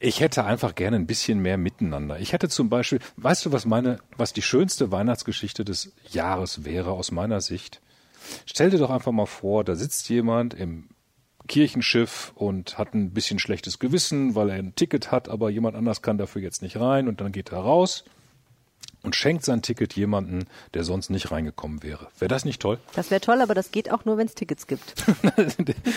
Ich 0.03 0.21
hätte 0.21 0.45
einfach 0.45 0.75
gerne 0.75 0.97
ein 0.97 1.07
bisschen 1.07 1.41
mehr 1.41 1.59
Miteinander. 1.59 2.19
Ich 2.19 2.33
hätte 2.33 2.49
zum 2.49 2.71
Beispiel, 2.71 3.01
weißt 3.19 3.45
du, 3.45 3.53
was 3.53 3.67
meine, 3.67 3.99
was 4.17 4.33
die 4.33 4.41
schönste 4.41 4.91
Weihnachtsgeschichte 4.91 5.63
des 5.63 5.93
Jahres 6.09 6.65
wäre 6.65 6.93
aus 6.93 7.11
meiner 7.11 7.43
Sicht? 7.43 7.83
Stell 8.47 8.71
dir 8.71 8.79
doch 8.79 8.89
einfach 8.89 9.13
mal 9.13 9.27
vor, 9.27 9.63
da 9.63 9.75
sitzt 9.75 10.09
jemand 10.09 10.55
im 10.55 10.89
Kirchenschiff 11.49 12.33
und 12.35 12.79
hat 12.79 12.95
ein 12.95 13.13
bisschen 13.13 13.39
schlechtes 13.39 13.79
Gewissen, 13.79 14.35
weil 14.35 14.49
er 14.49 14.57
ein 14.57 14.75
Ticket 14.75 15.13
hat, 15.13 15.29
aber 15.29 15.51
jemand 15.51 15.77
anders 15.77 16.01
kann 16.01 16.17
dafür 16.17 16.41
jetzt 16.41 16.63
nicht 16.63 16.79
rein 16.81 17.07
und 17.07 17.21
dann 17.21 17.31
geht 17.31 17.53
er 17.53 17.59
raus 17.59 18.05
und 19.03 19.17
schenkt 19.17 19.45
sein 19.45 19.63
Ticket 19.63 19.95
jemanden, 19.95 20.47
der 20.75 20.85
sonst 20.85 21.11
nicht 21.11 21.31
reingekommen 21.31 21.83
wäre. 21.83 22.09
Wäre 22.19 22.29
das 22.29 22.45
nicht 22.45 22.61
toll? 22.61 22.79
Das 23.01 23.11
wäre 23.11 23.21
toll, 23.21 23.41
aber 23.41 23.55
das 23.55 23.71
geht 23.71 23.91
auch 23.91 24.05
nur, 24.05 24.19
wenn 24.19 24.27
es 24.27 24.35
Tickets 24.35 24.67
gibt. 24.67 24.95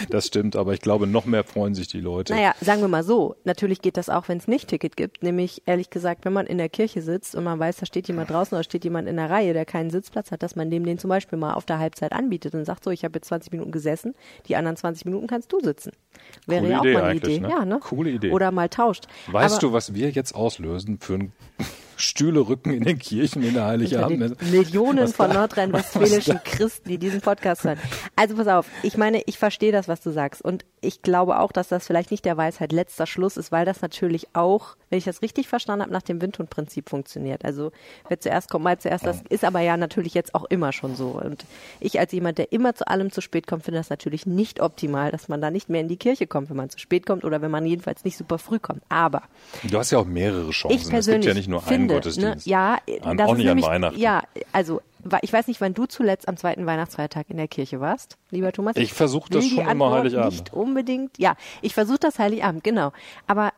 das 0.10 0.28
stimmt, 0.28 0.56
aber 0.56 0.74
ich 0.74 0.80
glaube, 0.80 1.06
noch 1.06 1.26
mehr 1.26 1.44
freuen 1.44 1.76
sich 1.76 1.88
die 1.88 2.00
Leute. 2.00 2.34
Naja, 2.34 2.56
sagen 2.62 2.80
wir 2.82 2.88
mal 2.88 3.04
so, 3.04 3.36
natürlich 3.44 3.82
geht 3.82 3.98
das 3.98 4.10
auch, 4.10 4.30
wenn 4.30 4.38
es 4.38 4.48
nicht 4.48 4.70
Ticket 4.70 4.96
gibt. 4.96 5.22
Nämlich, 5.22 5.64
ehrlich 5.66 5.90
gesagt, 5.90 6.24
wenn 6.24 6.32
man 6.34 6.46
in 6.48 6.58
der 6.58 6.70
Kirche 6.70 7.02
sitzt 7.02 7.36
und 7.36 7.44
man 7.44 7.60
weiß, 7.60 7.78
da 7.78 7.86
steht 7.86 8.08
jemand 8.08 8.30
draußen 8.30 8.56
oder 8.56 8.64
steht 8.64 8.86
jemand 8.86 9.10
in 9.10 9.18
der 9.18 9.30
Reihe, 9.30 9.54
der 9.54 9.66
keinen 9.66 9.90
Sitzplatz 9.90 10.32
hat, 10.32 10.44
dass 10.44 10.56
man 10.56 10.70
dem 10.72 10.86
den 10.86 10.98
zum 10.98 11.10
Beispiel 11.10 11.38
mal 11.38 11.56
auf 11.56 11.66
der 11.66 11.80
Halbzeit 11.80 12.14
anbietet 12.14 12.54
und 12.54 12.64
sagt 12.64 12.84
so, 12.84 12.92
ich 12.92 13.04
habe 13.04 13.18
jetzt 13.18 13.28
20 13.28 13.52
Minuten 13.52 13.72
gesessen, 13.72 14.16
die 14.48 14.56
anderen 14.56 14.78
20 14.78 15.06
Minuten 15.06 15.28
kannst 15.28 15.52
du 15.52 15.60
sitzen. 15.60 15.92
Wäre 16.46 16.62
Coole 16.62 16.72
ja 16.72 16.80
auch 16.80 16.84
Idee 16.84 16.94
mal 16.94 17.04
eine 17.04 17.16
Idee. 17.20 17.40
ne? 17.40 17.50
Ja, 17.50 17.66
ne? 17.66 17.80
Coole 17.80 18.12
Idee. 18.12 18.32
Oder 18.32 18.52
mal 18.52 18.70
tauscht. 18.70 19.08
Weißt 19.28 19.56
Aber 19.56 19.62
du, 19.62 19.74
was 19.74 19.94
wir 19.94 20.10
jetzt 20.10 20.36
auslösen 20.36 21.00
für 21.00 21.16
ein 21.16 21.34
Stühlerücken 22.04 22.74
in 22.74 22.84
den 22.84 23.00
Kirchen 23.00 23.44
in 23.44 23.54
der 23.54 23.66
Heiligabend? 23.66 24.42
Millionen 24.52 25.06
Was 25.06 25.14
von 25.14 25.32
nordrhein-westfälischen 25.32 26.40
Christen, 26.44 26.90
die 26.90 26.98
diesen 26.98 27.22
Podcast 27.22 27.64
hören. 27.64 27.80
Also 28.16 28.36
pass 28.36 28.48
auf, 28.48 28.68
ich 28.84 28.98
meine, 28.98 29.22
ich 29.26 29.38
verstehe 29.38 29.72
das, 29.72 29.88
was 29.88 30.02
du 30.02 30.12
sagst. 30.12 30.42
Und 30.42 30.66
ich 30.84 31.02
glaube 31.02 31.40
auch, 31.40 31.52
dass 31.52 31.70
das 31.70 31.88
vielleicht 31.88 32.12
nicht 32.12 32.26
der 32.26 32.38
Weisheit 32.38 32.72
letzter 32.72 33.08
Schluss 33.08 33.38
ist, 33.38 33.52
weil 33.52 33.66
das 33.66 33.82
natürlich 33.82 34.28
auch, 34.34 34.76
wenn 34.90 34.98
ich 35.00 35.06
das 35.06 35.22
richtig 35.22 35.48
verstanden 35.48 35.84
habe, 35.84 35.94
nach 35.94 36.02
dem 36.02 36.22
Windhund-Prinzip 36.22 36.90
funktioniert. 36.90 37.46
Also 37.46 37.72
wer 38.10 38.20
zuerst 38.20 38.50
kommt, 38.50 38.64
mal 38.66 38.78
zuerst. 38.78 39.06
Das 39.06 39.22
ist 39.30 39.44
aber 39.46 39.62
ja 39.62 39.78
natürlich 39.78 40.14
jetzt 40.14 40.36
auch 40.36 40.46
immer 40.46 40.72
schon 40.72 40.96
so. 40.96 41.20
Und 41.24 41.46
ich 41.80 42.00
als 42.00 42.12
jemand, 42.12 42.38
der 42.38 42.52
immer 42.52 42.76
zu 42.76 42.88
allem 42.88 43.12
zu 43.12 43.22
spät 43.22 43.48
kommt, 43.48 43.64
finde 43.64 43.80
das 43.80 43.90
natürlich 43.90 44.26
nicht 44.26 44.60
optimal, 44.62 45.12
dass 45.12 45.28
man 45.30 45.42
da 45.42 45.50
nicht 45.52 45.70
mehr 45.70 45.82
in 45.82 45.88
die 45.88 45.98
Kirche 45.98 46.28
kommt, 46.28 46.50
wenn 46.50 46.58
man 46.58 46.70
zu 46.70 46.78
spät 46.80 47.06
kommt 47.06 47.24
oder 47.26 47.42
wenn 47.42 47.52
man 47.52 47.66
jedenfalls 47.66 48.04
nicht 48.04 48.18
super 48.18 48.38
früh 48.38 48.60
kommt. 48.60 48.82
Aber 48.90 49.24
Du 49.64 49.78
hast 49.78 49.92
ja 49.92 49.98
auch 50.00 50.06
mehrere 50.06 50.50
Chancen. 50.52 50.78
ich 50.78 50.90
persönlich 50.90 51.20
es 51.22 51.26
gibt 51.26 51.36
ja 51.36 51.40
nicht 51.40 51.50
nur 51.50 51.62
finde, 51.62 51.74
einen 51.76 51.88
Ne, 51.88 51.94
Gottesdienst. 51.96 52.46
ja, 52.48 52.78
an, 53.02 53.18
das 53.18 53.30
auch 53.30 53.36
nicht 53.36 53.50
an 53.50 53.62
Weihnachten. 53.62 54.00
Ja, 54.00 54.24
also 54.52 54.82
ich 55.22 55.34
weiß 55.34 55.48
nicht, 55.48 55.62
wann 55.62 55.74
du 55.74 55.86
zuletzt 55.86 56.28
am 56.28 56.38
zweiten 56.38 56.66
Weihnachtsfeiertag 56.66 57.30
in 57.30 57.38
der 57.38 57.48
Kirche 57.48 57.80
warst, 57.80 58.18
lieber 58.32 58.52
Thomas. 58.52 58.76
Ich 58.76 58.94
versuch 58.94 59.30
das 59.30 59.48
schon 59.48 59.68
immer 59.68 59.92
Heiligabend. 59.92 60.32
Nicht 60.32 60.54
unbedingt. 60.54 61.18
Ja, 61.18 61.36
ich 61.62 61.74
versuche 61.74 62.00
das 62.00 62.20
Heiligabend, 62.20 62.64
genau. 62.64 62.92
Aber 63.28 63.52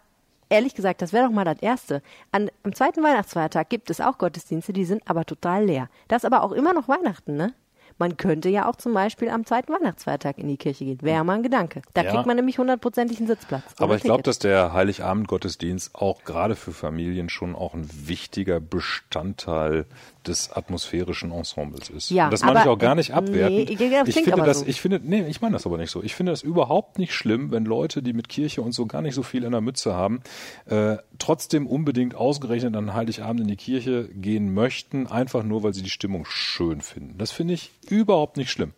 ehrlich 0.49 0.75
gesagt, 0.75 1.01
das 1.01 1.13
wäre 1.13 1.25
doch 1.25 1.33
mal 1.33 1.45
das 1.45 1.59
Erste. 1.59 2.01
An, 2.31 2.49
am 2.63 2.73
zweiten 2.73 3.03
Weihnachtsfeiertag 3.03 3.69
gibt 3.69 3.89
es 3.89 4.01
auch 4.01 4.17
Gottesdienste, 4.17 4.73
die 4.73 4.85
sind 4.85 5.03
aber 5.05 5.25
total 5.25 5.65
leer. 5.65 5.89
Das 6.07 6.23
ist 6.23 6.25
aber 6.25 6.43
auch 6.43 6.51
immer 6.51 6.73
noch 6.73 6.87
Weihnachten, 6.87 7.35
ne? 7.35 7.53
Man 7.97 8.17
könnte 8.17 8.49
ja 8.49 8.69
auch 8.69 8.75
zum 8.75 8.93
Beispiel 8.93 9.29
am 9.29 9.45
zweiten 9.45 9.71
Weihnachtsfeiertag 9.71 10.37
in 10.37 10.47
die 10.49 10.57
Kirche 10.57 10.83
gehen. 10.83 10.97
Wäre 11.01 11.23
mal 11.23 11.33
ein 11.37 11.43
Gedanke. 11.43 11.81
Da 11.93 12.03
Ja. 12.03 12.11
kriegt 12.11 12.25
man 12.25 12.35
nämlich 12.35 12.57
hundertprozentig 12.59 13.19
einen 13.19 13.27
Sitzplatz. 13.27 13.63
Aber 13.77 13.95
ich 13.95 14.03
glaube, 14.03 14.21
dass 14.23 14.37
der 14.37 14.73
Heiligabend-Gottesdienst 14.73 15.95
auch 15.95 16.23
gerade 16.25 16.55
für 16.55 16.71
Familien 16.73 17.29
schon 17.29 17.55
auch 17.55 17.73
ein 17.73 17.87
wichtiger 18.07 18.59
Bestandteil 18.59 19.85
des 20.27 20.51
atmosphärischen 20.51 21.31
Ensembles 21.31 21.89
ist. 21.89 22.09
Ja, 22.09 22.25
Und 22.25 22.31
das 22.31 22.43
meine 22.43 22.59
ich 22.61 22.65
auch 22.67 22.77
gar 22.79 22.95
nicht 22.95 23.13
abwertend. 23.13 23.79
Nee, 23.79 23.89
das 23.91 24.07
ich 24.07 24.15
finde 24.15 24.43
das, 24.43 24.59
so. 24.61 24.65
ich 24.65 24.81
finde, 24.81 24.99
nee, 25.03 25.25
ich 25.27 25.41
meine 25.41 25.53
das 25.53 25.65
aber 25.65 25.77
nicht 25.77 25.91
so. 25.91 26.01
Ich 26.03 26.15
finde 26.15 26.31
das 26.31 26.41
überhaupt 26.41 26.97
nicht 26.97 27.13
schlimm, 27.13 27.51
wenn 27.51 27.63
Leute, 27.65 28.01
die 28.01 28.13
mit 28.13 28.27
Kirche 28.27 28.61
und 28.61 28.71
so 28.73 28.87
gar 28.87 29.01
nicht 29.01 29.13
so 29.13 29.23
viel 29.23 29.43
in 29.43 29.51
der 29.51 29.61
Mütze 29.61 29.93
haben, 29.93 30.21
äh, 30.65 30.97
trotzdem 31.19 31.67
unbedingt 31.67 32.15
ausgerechnet 32.15 32.75
an 32.75 32.93
Heiligabend 32.93 33.41
in 33.41 33.47
die 33.47 33.55
Kirche 33.55 34.09
gehen 34.09 34.53
möchten, 34.53 35.07
einfach 35.07 35.43
nur, 35.43 35.63
weil 35.63 35.73
sie 35.73 35.83
die 35.83 35.89
Stimmung 35.89 36.25
schön 36.27 36.81
finden. 36.81 37.17
Das 37.17 37.31
finde 37.31 37.53
ich 37.53 37.71
überhaupt 37.89 38.37
nicht 38.37 38.51
schlimm. 38.51 38.73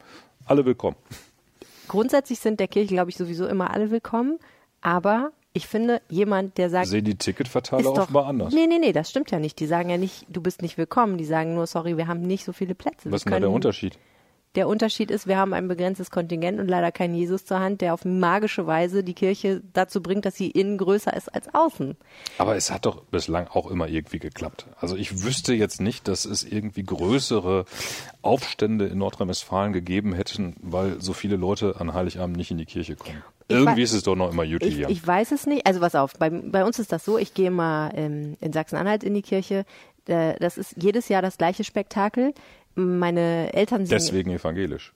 Alle 0.46 0.66
willkommen. 0.66 0.96
Grundsätzlich 1.88 2.40
sind 2.40 2.60
der 2.60 2.68
Kirche, 2.68 2.94
glaube 2.94 3.10
ich, 3.10 3.18
sowieso 3.18 3.48
immer 3.48 3.72
alle 3.72 3.92
willkommen. 3.92 4.40
Aber 4.82 5.32
ich 5.54 5.68
finde, 5.68 6.02
jemand, 6.10 6.58
der 6.58 6.70
sagt, 6.70 6.88
Sehen 6.88 7.06
die 7.06 7.16
Ticketverteiler 7.16 7.84
doch, 7.84 7.98
offenbar 8.04 8.28
anders. 8.28 8.54
Nee, 8.54 8.68
nee, 8.68 8.80
nee, 8.80 8.94
das 8.94 9.10
stimmt 9.10 9.32
ja 9.32 9.40
nicht. 9.40 9.60
Die 9.60 9.66
sagen 9.66 9.90
ja 9.90 9.98
nicht, 9.98 10.26
du 10.30 10.42
bist 10.42 10.62
nicht 10.62 10.78
willkommen. 10.78 11.18
Die 11.18 11.26
sagen 11.26 11.56
nur, 11.56 11.68
sorry, 11.68 11.98
wir 11.98 12.08
haben 12.08 12.22
nicht 12.22 12.44
so 12.46 12.54
viele 12.54 12.76
Plätze. 12.76 13.12
Was 13.12 13.22
ist 13.22 13.32
denn 13.32 13.42
der 13.42 13.52
Unterschied? 13.52 13.98
Der 14.58 14.68
Unterschied 14.68 15.12
ist, 15.12 15.28
wir 15.28 15.38
haben 15.38 15.54
ein 15.54 15.68
begrenztes 15.68 16.10
Kontingent 16.10 16.60
und 16.60 16.68
leider 16.68 16.92
keinen 16.92 17.14
Jesus 17.14 17.46
zur 17.46 17.60
Hand, 17.60 17.82
der 17.82 17.94
auf 17.94 18.06
magische 18.06 18.66
Weise 18.66 19.04
die 19.04 19.14
Kirche 19.14 19.62
dazu 19.74 20.02
bringt, 20.02 20.26
dass 20.26 20.34
sie 20.34 20.50
innen 20.50 20.80
größer 20.80 21.16
ist 21.16 21.32
als 21.32 21.54
außen. 21.54 21.96
Aber 22.40 22.56
es 22.56 22.72
hat 22.72 22.88
doch 22.88 23.04
bislang 23.04 23.48
auch 23.50 23.70
immer 23.70 23.88
irgendwie 23.88 24.18
geklappt. 24.18 24.66
Also 24.80 24.96
ich 24.96 25.24
wüsste 25.24 25.54
jetzt 25.54 25.80
nicht, 25.80 26.08
dass 26.08 26.26
es 26.26 26.44
irgendwie 26.44 26.82
größere 26.82 27.66
Aufstände 28.24 28.88
in 28.88 28.98
Nordrhein-Westfalen 28.98 29.74
gegeben 29.74 30.14
hätten, 30.14 30.56
weil 30.60 31.00
so 31.00 31.14
viele 31.14 31.36
Leute 31.36 31.76
an 31.80 31.94
Heiligabend 31.94 32.36
nicht 32.36 32.50
in 32.50 32.58
die 32.58 32.66
Kirche 32.66 32.96
kommen. 32.96 33.22
Ich 33.48 33.56
irgendwie 33.56 33.84
ist 33.84 33.94
es 33.94 34.02
doch 34.02 34.16
noch 34.16 34.32
immer 34.32 34.44
Jutti 34.44 34.70
Ich, 34.70 34.76
hier. 34.76 34.90
ich 34.90 35.06
weiß 35.06 35.34
es 35.34 35.46
nicht. 35.46 35.68
Also 35.68 35.82
was 35.82 35.94
auf, 35.94 36.14
bei, 36.14 36.32
bei 36.32 36.66
uns 36.66 36.80
ist 36.80 36.92
das 36.92 37.06
so, 37.06 37.20
ich 37.20 37.36
gehe 37.36 37.52
mal 37.52 37.92
ähm, 37.94 38.38
in 38.42 38.54
Sachsen-Anhalt 38.54 39.04
in 39.04 39.14
die 39.14 39.22
Kirche. 39.22 39.66
Äh, 40.08 40.34
das 40.40 40.58
ist 40.58 40.74
jedes 40.82 41.10
Jahr 41.10 41.22
das 41.22 41.38
gleiche 41.38 41.64
Spektakel. 41.64 42.34
Meine 42.80 43.52
Eltern 43.54 43.86
singen. 43.88 43.90
Deswegen 44.00 44.30
evangelisch. 44.32 44.94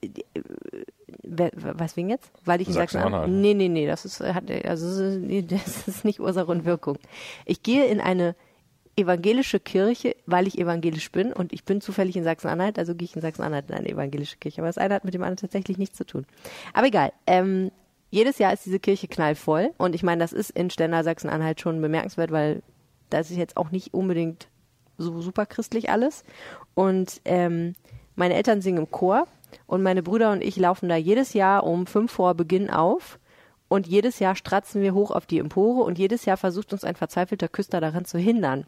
Wer, 1.24 1.50
was 1.54 1.96
wegen 1.96 2.10
jetzt? 2.10 2.30
Weil 2.44 2.60
ich 2.60 2.68
in 2.68 2.74
Sachsen-Anhalt. 2.74 3.12
Sachsen-Anhalt. 3.24 3.42
Nee, 3.42 3.54
nee, 3.54 3.68
nee, 3.68 3.86
das 3.86 4.04
ist, 4.04 4.20
hat, 4.20 4.44
also, 4.50 4.86
das 4.86 4.98
ist- 5.14 5.20
nee, 5.20 5.42
das 5.48 5.88
ist 5.88 6.04
nicht 6.04 6.20
Ursache 6.20 6.46
und 6.50 6.64
Wirkung. 6.64 6.98
Ich 7.44 7.62
gehe 7.62 7.86
in 7.86 8.00
eine 8.00 8.36
evangelische 8.96 9.58
Kirche, 9.58 10.14
weil 10.26 10.46
ich 10.46 10.58
evangelisch 10.58 11.10
bin 11.10 11.32
und 11.32 11.52
ich 11.52 11.64
bin 11.64 11.80
zufällig 11.80 12.16
in 12.16 12.24
Sachsen-Anhalt, 12.24 12.78
also 12.78 12.94
gehe 12.94 13.06
ich 13.06 13.16
in 13.16 13.22
Sachsen-Anhalt 13.22 13.70
in 13.70 13.74
eine 13.76 13.88
evangelische 13.88 14.36
Kirche. 14.36 14.60
Aber 14.60 14.68
das 14.68 14.78
eine 14.78 14.94
hat 14.94 15.04
mit 15.04 15.14
dem 15.14 15.22
anderen 15.22 15.38
tatsächlich 15.38 15.78
nichts 15.78 15.96
zu 15.96 16.04
tun. 16.04 16.26
Aber 16.74 16.86
egal. 16.86 17.12
Ähm, 17.26 17.70
jedes 18.10 18.38
Jahr 18.38 18.52
ist 18.52 18.66
diese 18.66 18.78
Kirche 18.78 19.08
knallvoll 19.08 19.70
und 19.78 19.94
ich 19.94 20.02
meine, 20.02 20.20
das 20.20 20.32
ist 20.34 20.50
in 20.50 20.68
Stendal 20.70 21.02
Sachsen-Anhalt 21.02 21.60
schon 21.60 21.80
bemerkenswert, 21.80 22.30
weil 22.30 22.62
das 23.08 23.30
ist 23.30 23.38
jetzt 23.38 23.56
auch 23.56 23.70
nicht 23.70 23.94
unbedingt 23.94 24.48
so 25.02 25.20
super 25.20 25.46
christlich 25.46 25.90
alles. 25.90 26.24
Und 26.74 27.20
ähm, 27.24 27.74
meine 28.14 28.34
Eltern 28.34 28.62
singen 28.62 28.78
im 28.78 28.90
Chor 28.90 29.26
und 29.66 29.82
meine 29.82 30.02
Brüder 30.02 30.32
und 30.32 30.42
ich 30.42 30.56
laufen 30.56 30.88
da 30.88 30.96
jedes 30.96 31.34
Jahr 31.34 31.64
um 31.64 31.86
fünf 31.86 32.12
vor 32.12 32.34
Beginn 32.34 32.70
auf. 32.70 33.18
Und 33.68 33.86
jedes 33.86 34.18
Jahr 34.18 34.36
stratzen 34.36 34.82
wir 34.82 34.92
hoch 34.92 35.10
auf 35.10 35.24
die 35.24 35.38
Empore 35.38 35.82
und 35.82 35.98
jedes 35.98 36.26
Jahr 36.26 36.36
versucht 36.36 36.74
uns 36.74 36.84
ein 36.84 36.94
verzweifelter 36.94 37.48
Küster 37.48 37.80
daran 37.80 38.04
zu 38.04 38.18
hindern. 38.18 38.66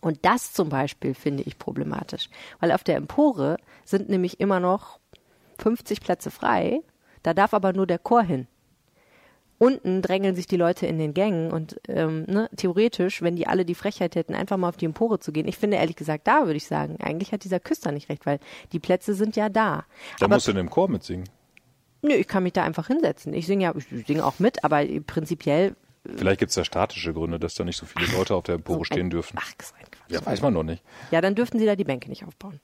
Und 0.00 0.24
das 0.24 0.54
zum 0.54 0.70
Beispiel 0.70 1.14
finde 1.14 1.42
ich 1.42 1.58
problematisch, 1.58 2.30
weil 2.58 2.72
auf 2.72 2.84
der 2.84 2.96
Empore 2.96 3.58
sind 3.84 4.08
nämlich 4.08 4.40
immer 4.40 4.60
noch 4.60 4.98
50 5.58 6.00
Plätze 6.00 6.30
frei, 6.30 6.80
da 7.22 7.34
darf 7.34 7.54
aber 7.54 7.72
nur 7.72 7.86
der 7.86 7.98
Chor 7.98 8.22
hin. 8.22 8.46
Unten 9.64 10.02
drängeln 10.02 10.36
sich 10.36 10.46
die 10.46 10.56
Leute 10.56 10.86
in 10.86 10.98
den 10.98 11.14
Gängen 11.14 11.50
und 11.50 11.80
ähm, 11.88 12.24
ne, 12.28 12.50
theoretisch, 12.56 13.22
wenn 13.22 13.36
die 13.36 13.46
alle 13.46 13.64
die 13.64 13.74
Frechheit 13.74 14.14
hätten, 14.14 14.34
einfach 14.34 14.56
mal 14.56 14.68
auf 14.68 14.76
die 14.76 14.84
Empore 14.84 15.18
zu 15.20 15.32
gehen. 15.32 15.48
Ich 15.48 15.56
finde 15.56 15.76
ehrlich 15.78 15.96
gesagt, 15.96 16.26
da 16.26 16.44
würde 16.44 16.56
ich 16.56 16.66
sagen, 16.66 16.98
eigentlich 17.00 17.32
hat 17.32 17.44
dieser 17.44 17.60
Küster 17.60 17.90
nicht 17.92 18.08
recht, 18.10 18.26
weil 18.26 18.40
die 18.72 18.78
Plätze 18.80 19.14
sind 19.14 19.36
ja 19.36 19.48
da. 19.48 19.84
Da 20.20 20.28
musst 20.28 20.46
du 20.46 20.50
in 20.50 20.58
dem 20.58 20.70
Chor 20.70 20.88
mitsingen. 20.88 21.28
nö, 22.02 22.12
ich 22.14 22.28
kann 22.28 22.42
mich 22.42 22.52
da 22.52 22.62
einfach 22.64 22.88
hinsetzen. 22.88 23.32
Ich 23.32 23.46
singe 23.46 23.64
ja, 23.64 23.74
ich 23.76 24.06
singe 24.06 24.24
auch 24.24 24.38
mit, 24.38 24.62
aber 24.64 24.84
prinzipiell 25.06 25.74
Vielleicht 26.16 26.38
gibt 26.40 26.50
es 26.50 26.54
da 26.56 26.64
statische 26.66 27.14
Gründe, 27.14 27.38
dass 27.38 27.54
da 27.54 27.64
nicht 27.64 27.78
so 27.78 27.86
viele 27.86 28.06
Leute 28.14 28.34
auf 28.34 28.42
der 28.42 28.56
Empore 28.56 28.80
so 28.80 28.84
stehen 28.84 29.06
ein- 29.06 29.10
dürfen. 29.10 29.38
Ach, 29.40 29.50
so 29.62 29.74
ein 29.74 29.84
Quatsch. 29.90 30.10
Ja, 30.12 30.26
weiß 30.26 30.42
man 30.42 30.52
noch 30.52 30.62
nicht. 30.62 30.82
Ja, 31.10 31.22
dann 31.22 31.34
dürften 31.34 31.58
sie 31.58 31.64
da 31.64 31.76
die 31.76 31.84
Bänke 31.84 32.10
nicht 32.10 32.26
aufbauen. 32.26 32.60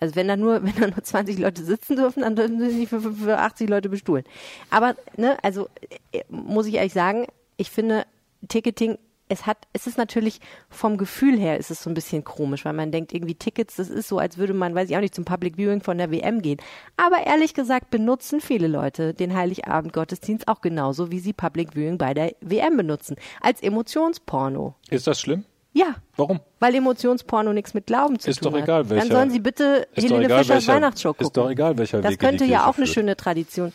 Also 0.00 0.16
wenn 0.16 0.28
da 0.28 0.36
nur, 0.36 0.62
wenn 0.64 0.74
da 0.74 0.88
nur 0.88 1.02
20 1.02 1.38
Leute 1.38 1.62
sitzen 1.62 1.96
dürfen, 1.96 2.22
dann 2.22 2.36
dürfen 2.36 2.58
sie 2.58 2.70
sich 2.70 2.88
für, 2.88 3.00
für, 3.00 3.12
für 3.12 3.38
80 3.38 3.68
Leute 3.68 3.88
bestuhlen. 3.88 4.24
Aber, 4.70 4.96
ne, 5.16 5.36
also 5.42 5.68
äh, 6.12 6.22
muss 6.28 6.66
ich 6.66 6.74
ehrlich 6.74 6.92
sagen, 6.92 7.26
ich 7.56 7.70
finde 7.70 8.06
Ticketing, 8.48 8.98
es 9.30 9.46
hat, 9.46 9.58
es 9.72 9.86
ist 9.86 9.96
natürlich 9.96 10.40
vom 10.68 10.98
Gefühl 10.98 11.38
her 11.38 11.56
ist 11.56 11.70
es 11.70 11.82
so 11.82 11.88
ein 11.88 11.94
bisschen 11.94 12.24
komisch, 12.24 12.64
weil 12.64 12.72
man 12.72 12.90
denkt 12.90 13.14
irgendwie 13.14 13.36
Tickets, 13.36 13.76
das 13.76 13.88
ist 13.88 14.08
so, 14.08 14.18
als 14.18 14.38
würde 14.38 14.54
man, 14.54 14.74
weiß 14.74 14.90
ich 14.90 14.96
auch 14.96 15.00
nicht, 15.00 15.14
zum 15.14 15.24
Public 15.24 15.56
Viewing 15.56 15.82
von 15.82 15.98
der 15.98 16.10
WM 16.10 16.42
gehen. 16.42 16.58
Aber 16.96 17.24
ehrlich 17.24 17.54
gesagt 17.54 17.90
benutzen 17.90 18.40
viele 18.40 18.66
Leute 18.66 19.14
den 19.14 19.34
Heiligabend 19.34 19.92
Gottesdienst 19.92 20.48
auch 20.48 20.60
genauso, 20.60 21.12
wie 21.12 21.20
sie 21.20 21.32
Public 21.32 21.74
Viewing 21.74 21.96
bei 21.96 22.12
der 22.12 22.34
WM 22.40 22.76
benutzen. 22.76 23.16
Als 23.40 23.62
Emotionsporno. 23.62 24.74
Ist 24.90 25.06
das 25.06 25.20
schlimm? 25.20 25.44
Ja, 25.72 25.94
Warum? 26.16 26.40
weil 26.58 26.74
Emotionsporno 26.74 27.52
nichts 27.52 27.74
mit 27.74 27.86
Glauben 27.86 28.18
zu 28.18 28.28
Ist 28.28 28.42
tun 28.42 28.52
doch 28.52 28.58
egal, 28.58 28.80
hat. 28.80 28.90
welcher- 28.90 29.06
Dann 29.08 29.16
sollen 29.16 29.30
sie 29.30 29.38
bitte 29.38 29.86
ist 29.94 30.04
Helene 30.04 30.24
egal, 30.24 30.38
Fischers 30.38 30.56
welcher- 30.56 30.74
Weihnachtsshow 30.74 31.10
ist 31.12 31.18
gucken. 31.18 31.32
doch 31.42 31.50
egal, 31.50 31.78
welcher 31.78 31.98
Das 32.02 32.10
Weg 32.10 32.10
in 32.10 32.18
die 32.18 32.26
könnte 32.38 32.44
ja 32.52 32.62
auch 32.62 32.76
eine 32.76 32.86
führt. 32.86 32.88
schöne 32.88 33.16
Tradition. 33.16 33.72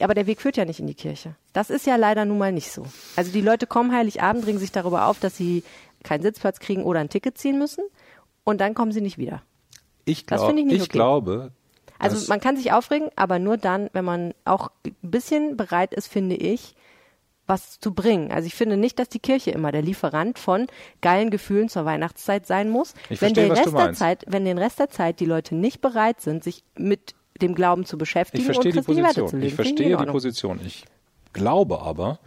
Aber 0.00 0.14
der 0.14 0.26
Weg 0.26 0.40
führt 0.40 0.56
ja 0.56 0.64
nicht 0.64 0.80
in 0.80 0.86
die 0.86 0.94
Kirche. 0.94 1.34
Das 1.52 1.70
ist 1.70 1.86
ja 1.86 1.96
leider 1.96 2.24
nun 2.24 2.38
mal 2.38 2.52
nicht 2.52 2.70
so. 2.72 2.84
Also 3.16 3.32
die 3.32 3.40
Leute 3.40 3.66
kommen 3.66 3.92
Heiligabend, 3.92 4.44
bringen 4.44 4.58
sich 4.58 4.72
darüber 4.72 5.06
auf, 5.06 5.18
dass 5.20 5.36
sie 5.36 5.62
keinen 6.04 6.22
Sitzplatz 6.22 6.58
kriegen 6.60 6.82
oder 6.84 7.00
ein 7.00 7.08
Ticket 7.08 7.36
ziehen 7.38 7.58
müssen. 7.58 7.84
Und 8.44 8.60
dann 8.60 8.74
kommen 8.74 8.92
sie 8.92 9.00
nicht 9.00 9.18
wieder. 9.18 9.42
Ich, 10.04 10.26
Das 10.26 10.38
glaub, 10.40 10.48
finde 10.48 10.62
ich 10.62 10.66
nicht 10.66 10.76
ich 10.76 10.82
okay. 10.82 10.92
glaube, 10.98 11.50
Also 11.98 12.28
man 12.28 12.40
kann 12.40 12.56
sich 12.56 12.72
aufregen, 12.72 13.08
aber 13.16 13.38
nur 13.38 13.56
dann, 13.56 13.88
wenn 13.92 14.04
man 14.04 14.34
auch 14.44 14.70
ein 14.84 14.94
bisschen 15.02 15.56
bereit 15.56 15.94
ist, 15.94 16.08
finde 16.08 16.36
ich, 16.36 16.74
was 17.46 17.78
zu 17.78 17.92
bringen. 17.92 18.32
Also 18.32 18.46
ich 18.46 18.54
finde 18.54 18.76
nicht, 18.76 18.98
dass 18.98 19.08
die 19.08 19.18
Kirche 19.18 19.50
immer 19.50 19.72
der 19.72 19.82
Lieferant 19.82 20.38
von 20.38 20.66
geilen 21.00 21.30
Gefühlen 21.30 21.68
zur 21.68 21.84
Weihnachtszeit 21.84 22.46
sein 22.46 22.70
muss. 22.70 22.94
Ich 23.10 23.20
wenn 23.20 23.34
verstehe, 23.34 23.48
du 23.48 23.54
Rest 23.54 23.76
der. 23.76 23.92
Zeit, 23.94 24.24
wenn 24.26 24.44
den 24.44 24.58
Rest 24.58 24.78
der 24.78 24.90
Zeit 24.90 25.20
die 25.20 25.26
Leute 25.26 25.54
nicht 25.54 25.80
bereit 25.80 26.20
sind, 26.20 26.42
sich 26.42 26.64
mit 26.76 27.14
dem 27.40 27.54
Glauben 27.54 27.84
zu 27.84 27.98
beschäftigen 27.98 28.46
und 28.46 28.62
christliche 28.62 29.02
Werte 29.02 29.26
zu 29.26 29.36
leben, 29.36 29.48
Ich 29.48 29.54
verstehe 29.54 29.96
die. 29.96 30.06
Position. 30.06 30.60
Ich 30.64 30.84
glaube 31.32 31.80
aber, 31.80 32.20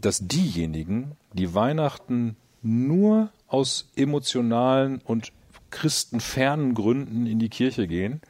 dass 0.00 0.26
diejenigen, 0.26 1.12
die 1.32 1.54
Weihnachten 1.54 2.36
nur 2.62 3.30
aus 3.46 3.90
emotionalen 3.94 5.00
und 5.04 5.32
christenfernen 5.70 6.74
Gründen 6.74 7.26
in 7.26 7.38
die 7.38 7.48
Kirche 7.48 7.86
gehen 7.86 8.20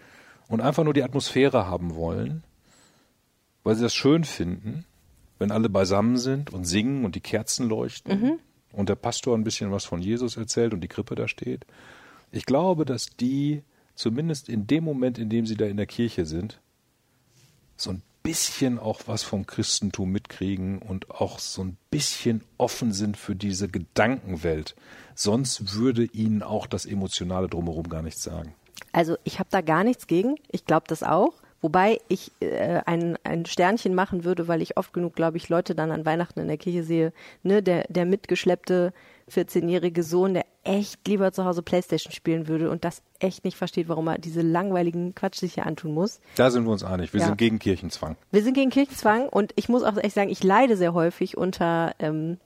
und 0.49 0.61
einfach 0.61 0.85
nur 0.85 0.95
die 0.95 1.03
Atmosphäre 1.03 1.67
haben 1.67 1.95
wollen, 1.95 2.43
weil 3.63 3.77
sie 3.77 3.83
das 3.83 3.95
schön 3.95 4.25
finden, 4.25 4.85
wenn 5.39 5.51
alle 5.51 5.69
beisammen 5.69 6.17
sind 6.17 6.53
und 6.53 6.65
singen 6.65 7.05
und 7.05 7.15
die 7.15 7.21
Kerzen 7.21 7.69
leuchten 7.69 8.21
Mhm. 8.21 8.39
und 8.73 8.89
der 8.89 8.95
Pastor 8.97 9.37
ein 9.37 9.45
bisschen 9.45 9.71
was 9.73 9.85
von 9.85 10.01
Jesus 10.01 10.37
erzählt 10.37 10.73
und 10.75 10.81
die 10.81 10.89
Krippe 10.89 11.15
da 11.15 11.29
steht. 11.29 11.65
Ich 12.33 12.47
glaube, 12.47 12.85
dass 12.85 13.07
die 13.19 13.63
zumindest 13.95 14.49
in 14.49 14.67
dem 14.67 14.85
Moment, 14.85 15.19
in 15.19 15.29
dem 15.31 15.47
sie 15.47 15.57
da 15.57 15.67
in 15.67 15.77
der 15.77 15.87
Kirche 15.87 16.27
sind, 16.27 16.61
so 17.77 17.91
ein 17.91 18.03
bisschen 18.23 18.79
auch 18.79 19.03
was 19.07 19.23
vom 19.23 19.47
Christentum 19.47 20.11
mitkriegen 20.11 20.79
und 20.81 21.11
auch 21.11 21.39
so 21.39 21.63
ein 21.63 21.77
bisschen 21.91 22.43
offen 22.59 22.93
sind 22.93 23.17
für 23.17 23.37
diese 23.37 23.69
Gedankenwelt. 23.69 24.75
Sonst 25.15 25.75
würde 25.75 26.05
ihnen 26.05 26.43
auch 26.43 26.67
das 26.67 26.87
Emotionale 26.87 27.49
drumherum 27.49 27.89
gar 27.89 28.03
nichts 28.03 28.23
sagen. 28.23 28.55
Also 28.93 29.17
ich 29.25 29.39
habe 29.39 29.49
da 29.51 29.61
gar 29.61 29.85
nichts 29.85 30.07
gegen. 30.07 30.35
Ich 30.51 30.65
glaube 30.65 30.87
das 30.89 31.03
auch. 31.03 31.35
Wobei 31.63 31.99
ich 32.09 32.31
äh, 32.41 32.81
ein, 32.87 33.17
ein 33.25 33.47
Sternchen 33.47 33.95
machen 33.95 34.25
würde, 34.25 34.47
weil 34.47 34.63
ich 34.63 34.77
oft 34.77 34.93
genug, 34.93 35.15
glaube 35.15 35.37
ich, 35.37 35.49
Leute 35.49 35.75
dann 35.75 35.91
an 35.91 36.05
Weihnachten 36.05 36.41
in 36.41 36.49
der 36.49 36.59
Kirche 36.59 36.83
sehe, 36.83 37.13
ne, 37.43 37.63
der, 37.63 37.85
der 37.89 38.05
mitgeschleppte 38.05 38.93
14-jährige 39.31 40.03
Sohn, 40.03 40.35
der 40.35 40.45
echt 40.63 41.07
lieber 41.09 41.33
zu 41.33 41.45
Hause 41.45 41.63
Playstation 41.63 42.13
spielen 42.13 42.47
würde 42.47 42.71
und 42.71 42.85
das 42.85 43.03
echt 43.19 43.45
nicht 43.45 43.57
versteht, 43.57 43.89
warum 43.89 44.07
er 44.07 44.19
diese 44.19 44.43
langweiligen 44.43 45.15
Quatsch 45.15 45.39
sich 45.41 45.55
hier 45.55 45.67
antun 45.67 45.95
muss. 45.95 46.21
Da 46.37 46.51
sind 46.51 46.65
wir 46.65 46.71
uns 46.73 46.85
einig. 46.85 47.13
Wir 47.13 47.21
Ja. 47.21 47.27
sind 47.27 47.39
gegen 47.39 47.59
Kirchenzwang. 47.59 48.17
Wir 48.31 48.43
sind 48.43 48.55
gegen 48.55 48.71
Kirchenzwang 48.71 49.29
und 49.29 49.53
ich 49.57 49.69
muss 49.69 49.83
auch 49.83 49.97
echt 49.97 50.15
sagen, 50.15 50.31
ich 50.31 50.45
leide 50.45 50.77
sehr 50.77 50.95
häufig 50.95 51.37
unter 51.37 51.95
ähm, 51.99 52.39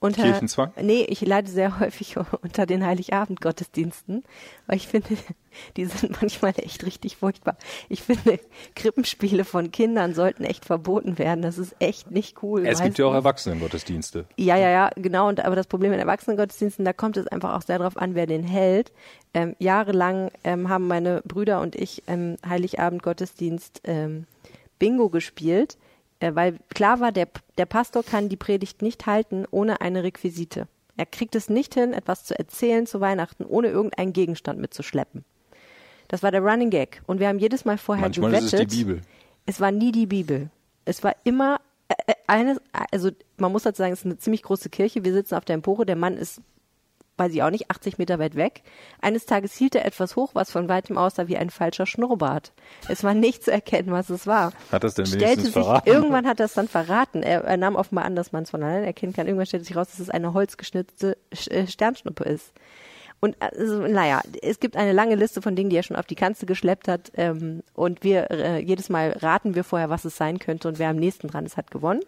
unter, 0.00 0.22
Kirchenzwang? 0.22 0.72
Nee, 0.80 1.04
ich 1.08 1.20
leide 1.20 1.50
sehr 1.50 1.78
häufig 1.80 2.16
unter 2.42 2.66
den 2.66 2.84
Heiligabend-Gottesdiensten, 2.84 4.24
weil 4.66 4.76
ich 4.76 4.88
finde, 4.88 5.10
die 5.76 5.84
sind 5.84 6.20
manchmal 6.20 6.54
echt 6.56 6.84
richtig 6.84 7.18
furchtbar. 7.18 7.56
Ich 7.88 8.02
finde, 8.02 8.40
Krippenspiele 8.74 9.44
von 9.44 9.70
Kindern 9.70 10.14
sollten 10.14 10.44
echt 10.44 10.64
verboten 10.64 11.18
werden. 11.18 11.42
Das 11.42 11.58
ist 11.58 11.76
echt 11.78 12.10
nicht 12.10 12.42
cool. 12.42 12.66
Es 12.66 12.82
gibt 12.82 12.98
ja 12.98 13.06
auch. 13.06 13.14
Erwachsenengottesdienste. 13.14 14.24
Ja, 14.36 14.56
ja, 14.56 14.70
ja, 14.70 14.90
genau. 14.96 15.28
Und, 15.28 15.44
aber 15.44 15.54
das 15.54 15.66
Problem 15.66 15.92
in 15.92 16.00
Erwachsenengottesdiensten, 16.00 16.84
da 16.84 16.92
kommt 16.92 17.16
es 17.16 17.26
einfach 17.26 17.54
auch 17.54 17.62
sehr 17.62 17.78
darauf 17.78 17.96
an, 17.96 18.14
wer 18.14 18.26
den 18.26 18.42
hält. 18.42 18.92
Ähm, 19.34 19.54
jahrelang 19.58 20.30
ähm, 20.42 20.68
haben 20.68 20.88
meine 20.88 21.22
Brüder 21.24 21.60
und 21.60 21.76
ich 21.76 22.02
ähm, 22.06 22.36
Heiligabend-Gottesdienst 22.44 23.82
ähm, 23.84 24.26
Bingo 24.80 25.10
gespielt, 25.10 25.76
weil 26.20 26.58
klar 26.68 27.00
war, 27.00 27.12
der, 27.12 27.28
der 27.58 27.66
Pastor 27.66 28.02
kann 28.02 28.28
die 28.28 28.36
Predigt 28.36 28.82
nicht 28.82 29.06
halten 29.06 29.46
ohne 29.50 29.80
eine 29.80 30.02
Requisite. 30.02 30.68
Er 30.96 31.06
kriegt 31.06 31.34
es 31.34 31.48
nicht 31.48 31.74
hin, 31.74 31.94
etwas 31.94 32.24
zu 32.24 32.38
erzählen 32.38 32.86
zu 32.86 33.00
Weihnachten, 33.00 33.44
ohne 33.44 33.68
irgendeinen 33.68 34.12
Gegenstand 34.12 34.60
mitzuschleppen. 34.60 35.24
Das 36.08 36.22
war 36.22 36.30
der 36.30 36.42
Running 36.42 36.70
Gag. 36.70 37.02
Und 37.06 37.20
wir 37.20 37.28
haben 37.28 37.38
jedes 37.38 37.64
Mal 37.64 37.78
vorher 37.78 38.04
Manchmal 38.04 38.34
ist 38.34 38.50
gewettet. 38.50 38.68
es 38.68 38.76
die 38.76 38.84
Bibel. 38.84 39.02
Es 39.46 39.60
war 39.60 39.70
nie 39.70 39.92
die 39.92 40.06
Bibel. 40.06 40.50
Es 40.84 41.02
war 41.02 41.14
immer 41.24 41.60
äh, 41.88 41.94
äh, 42.06 42.14
eine, 42.26 42.60
also 42.90 43.10
man 43.38 43.52
muss 43.52 43.62
dazu 43.62 43.78
sagen, 43.78 43.92
es 43.92 44.00
ist 44.00 44.06
eine 44.06 44.18
ziemlich 44.18 44.42
große 44.42 44.68
Kirche. 44.70 45.04
Wir 45.04 45.12
sitzen 45.12 45.36
auf 45.36 45.44
der 45.44 45.54
Empore. 45.54 45.86
Der 45.86 45.96
Mann 45.96 46.16
ist, 46.16 46.40
weiß 47.20 47.32
ich 47.32 47.42
auch 47.44 47.50
nicht, 47.50 47.70
80 47.70 47.98
Meter 47.98 48.18
weit 48.18 48.34
weg. 48.34 48.62
Eines 49.00 49.26
Tages 49.26 49.54
hielt 49.54 49.76
er 49.76 49.84
etwas 49.84 50.16
hoch, 50.16 50.30
was 50.34 50.50
von 50.50 50.68
weitem 50.68 50.98
aussah 50.98 51.28
wie 51.28 51.36
ein 51.36 51.50
falscher 51.50 51.86
Schnurrbart. 51.86 52.52
Es 52.88 53.04
war 53.04 53.14
nicht 53.14 53.44
zu 53.44 53.52
erkennen, 53.52 53.92
was 53.92 54.10
es 54.10 54.26
war. 54.26 54.52
Hat 54.72 54.82
das 54.82 54.94
denn 54.94 55.06
Stellte 55.06 55.42
sich, 55.42 55.52
verraten? 55.52 55.88
irgendwann 55.88 56.26
hat 56.26 56.40
er 56.40 56.46
es 56.46 56.54
dann 56.54 56.66
verraten. 56.66 57.22
Er, 57.22 57.44
er 57.44 57.56
nahm 57.56 57.76
offenbar 57.76 58.04
an, 58.06 58.16
dass 58.16 58.32
man 58.32 58.42
es 58.42 58.50
von 58.50 58.62
allein 58.64 58.82
erkennen 58.82 59.12
kann. 59.12 59.26
Irgendwann 59.28 59.46
stellte 59.46 59.66
sich 59.66 59.76
raus, 59.76 59.88
dass 59.90 60.00
es 60.00 60.10
eine 60.10 60.34
holzgeschnitzte 60.34 61.16
Sch- 61.32 61.50
äh, 61.52 61.66
Sternschnuppe 61.68 62.24
ist. 62.24 62.52
Und 63.22 63.36
also, 63.40 63.86
naja, 63.86 64.22
es 64.40 64.60
gibt 64.60 64.76
eine 64.78 64.92
lange 64.92 65.14
Liste 65.14 65.42
von 65.42 65.54
Dingen, 65.54 65.68
die 65.68 65.76
er 65.76 65.82
schon 65.82 65.96
auf 65.96 66.06
die 66.06 66.14
Kanzel 66.14 66.46
geschleppt 66.46 66.88
hat. 66.88 67.12
Ähm, 67.16 67.62
und 67.74 68.02
wir 68.02 68.30
äh, 68.30 68.58
jedes 68.60 68.88
Mal 68.88 69.10
raten 69.20 69.54
wir 69.54 69.62
vorher, 69.62 69.90
was 69.90 70.06
es 70.06 70.16
sein 70.16 70.38
könnte 70.38 70.68
und 70.68 70.78
wer 70.78 70.88
am 70.88 70.96
nächsten 70.96 71.28
dran 71.28 71.44
ist, 71.44 71.58
hat 71.58 71.70
gewonnen. 71.70 72.00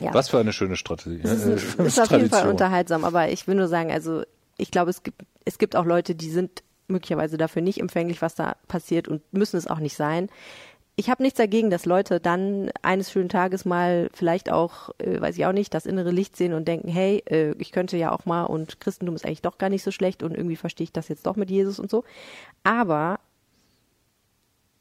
Ja. 0.00 0.14
Was 0.14 0.28
für 0.28 0.38
eine 0.38 0.52
schöne 0.52 0.76
Strategie. 0.76 1.20
Es 1.22 1.44
äh, 1.44 1.54
ist, 1.54 1.78
ein, 1.78 1.86
ist 1.86 2.00
auf 2.00 2.10
jeden 2.10 2.28
Fall 2.28 2.48
unterhaltsam, 2.48 3.04
aber 3.04 3.30
ich 3.30 3.46
will 3.46 3.56
nur 3.56 3.68
sagen, 3.68 3.90
also 3.90 4.22
ich 4.56 4.70
glaube, 4.70 4.90
es 4.90 5.02
gibt, 5.02 5.22
es 5.44 5.58
gibt 5.58 5.76
auch 5.76 5.84
Leute, 5.84 6.14
die 6.14 6.30
sind 6.30 6.62
möglicherweise 6.88 7.36
dafür 7.36 7.62
nicht 7.62 7.80
empfänglich, 7.80 8.22
was 8.22 8.34
da 8.34 8.56
passiert 8.66 9.08
und 9.08 9.22
müssen 9.32 9.56
es 9.56 9.66
auch 9.66 9.78
nicht 9.78 9.96
sein. 9.96 10.28
Ich 10.96 11.08
habe 11.08 11.22
nichts 11.22 11.36
dagegen, 11.36 11.70
dass 11.70 11.86
Leute 11.86 12.18
dann 12.18 12.70
eines 12.82 13.12
schönen 13.12 13.28
Tages 13.28 13.64
mal 13.64 14.10
vielleicht 14.14 14.50
auch, 14.50 14.90
äh, 14.98 15.20
weiß 15.20 15.36
ich 15.36 15.46
auch 15.46 15.52
nicht, 15.52 15.72
das 15.72 15.86
innere 15.86 16.10
Licht 16.10 16.36
sehen 16.36 16.54
und 16.54 16.66
denken, 16.66 16.88
hey, 16.88 17.22
äh, 17.26 17.54
ich 17.58 17.70
könnte 17.70 17.96
ja 17.96 18.10
auch 18.10 18.26
mal 18.26 18.44
und 18.44 18.80
Christentum 18.80 19.14
ist 19.14 19.24
eigentlich 19.24 19.42
doch 19.42 19.58
gar 19.58 19.68
nicht 19.68 19.84
so 19.84 19.92
schlecht 19.92 20.24
und 20.24 20.34
irgendwie 20.34 20.56
verstehe 20.56 20.84
ich 20.84 20.92
das 20.92 21.06
jetzt 21.06 21.26
doch 21.26 21.36
mit 21.36 21.50
Jesus 21.50 21.78
und 21.78 21.88
so. 21.88 22.02
Aber 22.64 23.20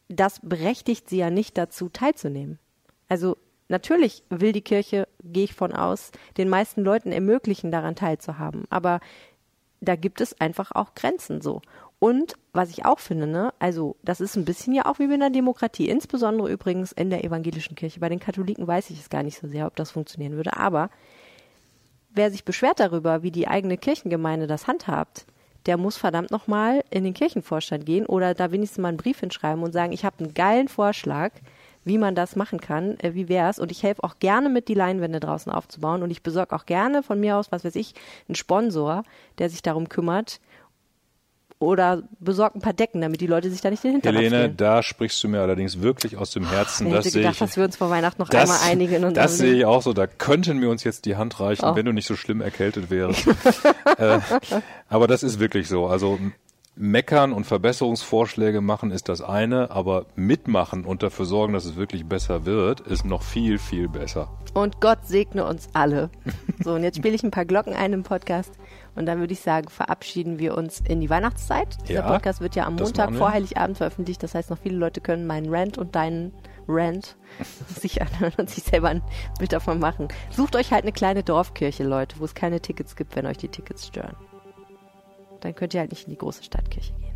das 0.08 0.40
berechtigt 0.42 1.08
sie 1.08 1.18
ja 1.18 1.30
nicht 1.30 1.58
dazu, 1.58 1.90
teilzunehmen. 1.90 2.58
Also 3.10 3.38
natürlich 3.70 4.24
will 4.30 4.52
die 4.52 4.62
Kirche, 4.62 5.08
gehe 5.24 5.46
ich 5.46 5.54
von 5.54 5.74
aus, 5.74 6.12
den 6.38 6.50
meisten 6.50 6.84
Leuten 6.84 7.12
ermöglichen, 7.12 7.72
daran 7.72 7.96
teilzuhaben. 7.96 8.66
Aber 8.70 9.00
da 9.82 9.96
gibt 9.96 10.22
es 10.22 10.40
einfach 10.40 10.72
auch 10.72 10.96
Grenzen 10.96 11.42
so. 11.42 11.62
Und 12.00 12.36
was 12.54 12.70
ich 12.70 12.86
auch 12.86 13.00
finde, 13.00 13.26
ne, 13.26 13.54
also 13.58 13.96
das 14.04 14.22
ist 14.22 14.36
ein 14.36 14.46
bisschen 14.46 14.74
ja 14.74 14.86
auch 14.86 15.00
wie 15.00 15.12
in 15.12 15.20
der 15.20 15.30
Demokratie, 15.32 15.90
insbesondere 15.90 16.52
übrigens 16.52 16.92
in 16.92 17.10
der 17.10 17.24
evangelischen 17.24 17.76
Kirche. 17.76 18.00
Bei 18.00 18.10
den 18.10 18.20
Katholiken 18.20 18.68
weiß 18.68 18.92
ich 18.92 19.00
es 19.00 19.10
gar 19.10 19.24
nicht 19.24 19.40
so 19.40 19.48
sehr, 19.48 19.66
ob 19.66 19.76
das 19.76 19.92
funktionieren 19.92 20.34
würde. 20.34 20.56
Aber 20.56 20.90
wer 22.12 22.30
sich 22.30 22.46
beschwert 22.46 22.80
darüber, 22.80 23.24
wie 23.24 23.32
die 23.32 23.48
eigene 23.48 23.78
Kirchengemeinde 23.78 24.46
das 24.46 24.68
handhabt, 24.68 25.26
der 25.66 25.78
muss 25.78 25.98
verdammt 25.98 26.32
nochmal 26.32 26.84
in 26.90 27.04
den 27.04 27.14
Kirchenvorstand 27.14 27.86
gehen 27.86 28.06
oder 28.06 28.34
da 28.34 28.52
wenigstens 28.52 28.82
mal 28.82 28.90
einen 28.90 28.98
Brief 28.98 29.20
hinschreiben 29.20 29.64
und 29.64 29.74
sagen, 29.74 29.92
ich 29.92 30.06
habe 30.06 30.24
einen 30.24 30.34
geilen 30.34 30.68
Vorschlag, 30.68 31.32
wie 31.88 31.98
man 31.98 32.16
das 32.16 32.36
machen 32.36 32.60
kann, 32.60 33.00
äh, 33.00 33.14
wie 33.14 33.30
wär's 33.30 33.60
und 33.60 33.72
ich 33.72 33.84
helfe 33.84 34.04
auch 34.04 34.20
gerne 34.20 34.50
mit, 34.50 34.68
die 34.68 34.74
Leinwände 34.74 35.20
draußen 35.20 35.52
aufzubauen 35.52 36.04
und 36.04 36.12
ich 36.12 36.22
besorge 36.22 36.56
auch 36.56 36.66
gerne 36.66 37.04
von 37.04 37.20
mir 37.20 37.38
aus, 37.38 37.52
was 37.52 37.64
weiß 37.64 37.76
ich, 37.76 37.94
einen 38.28 38.36
Sponsor, 38.36 39.04
der 39.40 39.50
sich 39.50 39.62
darum 39.62 39.90
kümmert 39.90 40.40
oder 41.60 42.04
besorgt 42.20 42.56
ein 42.56 42.62
paar 42.62 42.74
Decken, 42.74 43.02
damit 43.02 43.20
die 43.20 43.26
Leute 43.26 43.50
sich 43.50 43.62
da 43.62 43.72
nicht 43.72 43.84
den 43.84 43.94
Hintergrund 43.94 44.26
Helene, 44.26 44.54
da 44.54 44.84
sprichst 44.84 45.24
du 45.24 45.28
mir 45.28 45.42
allerdings 45.42 45.82
wirklich 45.82 46.16
aus 46.16 46.30
dem 46.30 46.48
Herzen. 46.48 46.86
Wer 46.86 46.98
das 46.98 47.06
hätte 47.06 47.14
sehe 47.14 47.22
gedacht, 47.24 47.36
ich, 47.36 47.40
dass 47.40 47.58
wir 47.58 47.64
uns 47.64 47.76
vor 47.76 47.90
Weihnachten 47.90 48.22
noch 48.22 48.30
das, 48.30 48.42
einmal 48.42 48.72
einigen 48.72 49.04
und 49.04 49.18
das 49.18 49.38
sehe 49.38 49.56
ich 49.56 49.66
auch 49.66 49.82
so. 49.82 49.94
Da 49.94 50.06
könnten 50.06 50.62
wir 50.62 50.70
uns 50.70 50.84
jetzt 50.84 51.06
die 51.06 51.16
Hand 51.16 51.40
reichen, 51.40 51.66
Oh. 51.66 51.76
wenn 51.76 51.86
du 51.86 51.94
nicht 51.94 52.06
so 52.06 52.16
schlimm 52.16 52.42
erkältet 52.42 52.92
wärst. 52.92 53.28
äh, 53.98 54.20
aber 54.88 55.08
das 55.08 55.24
ist 55.24 55.40
wirklich 55.40 55.68
so. 55.68 55.88
Also 55.88 56.20
meckern 56.78 57.34
und 57.34 57.46
Verbesserungsvorschläge 57.46 58.62
machen 58.62 58.92
ist 58.92 59.10
das 59.10 59.22
eine, 59.22 59.72
aber 59.72 60.06
mitmachen 60.16 60.86
und 60.86 61.04
dafür 61.04 61.26
sorgen, 61.26 61.54
dass 61.54 61.66
es 61.66 61.76
wirklich 61.76 62.06
besser 62.06 62.46
wird, 62.46 62.82
ist 62.82 63.06
noch 63.06 63.24
viel, 63.24 63.58
viel 63.58 63.90
besser. 63.90 64.30
Und 64.54 64.82
Gott 64.82 65.00
segne 65.06 65.46
uns 65.46 65.70
alle. 65.74 66.10
So, 66.64 66.74
und 66.74 66.84
jetzt 66.84 66.98
spiele 66.98 67.14
ich 67.16 67.24
ein 67.24 67.32
paar 67.32 67.46
Glocken 67.46 67.74
ein 67.74 67.94
im 67.94 68.04
Podcast. 68.04 68.52
Und 68.96 69.06
dann 69.06 69.20
würde 69.20 69.34
ich 69.34 69.42
sagen, 69.42 69.70
verabschieden 69.70 70.40
wir 70.40 70.58
uns 70.58 70.82
in 70.82 71.00
die 71.00 71.10
Weihnachtszeit. 71.10 71.78
Dieser 71.88 72.02
Ja, 72.02 72.12
Podcast 72.12 72.42
wird 72.42 72.56
ja 72.56 72.66
am 72.66 72.76
Montag 72.76 73.14
vor 73.14 73.32
Heiligabend 73.32 73.78
veröffentlicht. 73.78 74.24
Das 74.24 74.34
heißt, 74.34 74.50
noch 74.50 74.58
viele 74.58 74.78
Leute 74.78 75.02
können 75.02 75.28
meinen 75.28 75.54
Rant 75.54 75.78
und 75.78 75.96
deinen 75.96 76.34
Rant 76.68 77.16
sich 77.80 78.02
anhören 78.02 78.34
und 78.38 78.50
sich 78.50 78.64
selber 78.64 78.90
ein 78.90 79.04
Bild 79.38 79.54
davon 79.54 79.80
machen. 79.80 80.08
Sucht 80.32 80.56
euch 80.56 80.72
halt 80.72 80.84
eine 80.84 80.92
kleine 80.92 81.24
Dorfkirche, 81.24 81.84
Leute, 81.84 82.20
wo 82.20 82.26
es 82.26 82.34
keine 82.34 82.60
Tickets 82.60 82.96
gibt, 82.96 83.16
wenn 83.16 83.28
euch 83.28 83.38
die 83.38 83.50
Tickets 83.50 83.88
stören. 83.88 84.16
Dann 85.42 85.56
könnt 85.56 85.74
ihr 85.74 85.80
halt 85.80 85.92
nicht 85.92 86.06
in 86.08 86.12
die 86.12 86.18
große 86.18 86.44
Stadtkirche 86.44 86.94
gehen. 86.94 87.08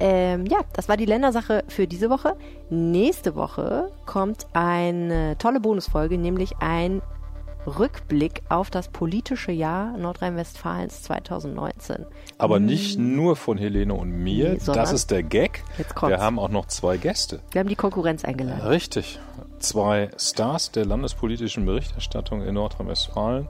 Ähm, 0.00 0.46
ja, 0.46 0.58
das 0.72 0.88
war 0.88 0.96
die 0.96 1.04
Ländersache 1.04 1.64
für 1.68 1.86
diese 1.86 2.10
Woche. 2.10 2.36
Nächste 2.68 3.36
Woche 3.36 3.92
kommt 4.06 4.46
eine 4.52 5.38
tolle 5.38 5.60
Bonusfolge, 5.60 6.18
nämlich 6.18 6.56
ein 6.58 7.00
Rückblick 7.66 8.42
auf 8.48 8.70
das 8.70 8.88
politische 8.88 9.52
Jahr 9.52 9.96
Nordrhein-Westfalens 9.96 11.02
2019. 11.02 12.06
Aber 12.38 12.60
nicht 12.60 12.98
nur 12.98 13.36
von 13.36 13.56
Helene 13.56 13.94
und 13.94 14.10
mir, 14.10 14.54
Nee, 14.54 14.58
das 14.66 14.92
ist 14.92 15.10
der 15.10 15.22
Gag. 15.22 15.62
Jetzt 15.78 15.94
kommt's. 15.94 16.16
Wir 16.16 16.22
haben 16.22 16.38
auch 16.38 16.50
noch 16.50 16.66
zwei 16.66 16.96
Gäste. 16.96 17.40
Wir 17.52 17.60
haben 17.60 17.68
die 17.68 17.76
Konkurrenz 17.76 18.24
eingeladen. 18.24 18.60
Richtig. 18.66 19.18
Zwei 19.60 20.10
Stars 20.18 20.72
der 20.72 20.84
landespolitischen 20.84 21.64
Berichterstattung 21.64 22.42
in 22.42 22.54
Nordrhein-Westfalen, 22.54 23.48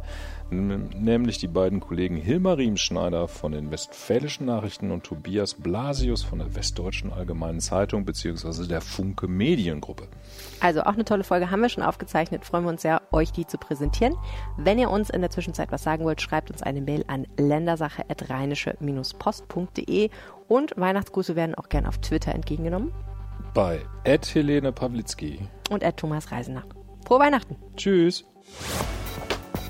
nämlich 0.51 1.39
die 1.39 1.49
beiden 1.49 1.81
Kollegen 1.81 2.17
Hilmar 2.17 2.59
Riemschneider 2.59 3.29
von 3.29 3.53
den 3.53 3.71
Westfälischen 3.71 4.47
Nachrichten 4.47 4.91
und 4.91 5.05
Tobias 5.05 5.55
Blasius 5.55 6.23
von 6.23 6.39
der 6.39 6.55
Westdeutschen 6.55 7.13
Allgemeinen 7.13 7.61
Zeitung 7.61 8.05
bzw. 8.05 8.67
der 8.67 8.81
Funke 8.81 9.29
Mediengruppe. 9.29 10.09
Also 10.61 10.83
auch 10.83 10.95
eine 10.95 11.05
tolle 11.05 11.25
Folge 11.25 11.51
haben 11.51 11.63
wir 11.63 11.69
schon 11.69 11.83
aufgezeichnet. 11.83 12.45
Freuen 12.45 12.65
wir 12.65 12.71
uns 12.71 12.83
sehr, 12.83 13.03
euch 13.13 13.33
die 13.33 13.47
zu 13.47 13.59
präsentieren. 13.59 14.15
Wenn 14.57 14.79
ihr 14.79 14.91
uns 14.91 15.11
in 15.11 15.21
der 15.21 15.31
Zwischenzeit 15.31 15.73
was 15.73 15.83
sagen 15.83 16.05
wollt, 16.05 16.23
schreibt 16.23 16.51
uns 16.51 16.63
eine 16.63 16.81
Mail 16.81 17.05
an 17.09 17.27
ländersache.rheinische-post.de 17.37 20.11
und 20.49 20.75
Weihnachtsgrüße 20.77 21.37
werden 21.37 21.55
auch 21.55 21.69
gern 21.69 21.87
auf 21.87 21.99
Twitter 21.99 22.35
entgegengenommen 22.35 22.93
Bei 23.55 23.81
Ed 24.05 24.35
Helene 24.35 24.73
Pawlitzki. 24.73 25.41
und 25.71 25.83
Thomas 25.97 26.31
Reisenach. 26.31 26.67
Frohe 27.07 27.21
Weihnachten! 27.21 27.57
Tschüss. 27.77 28.25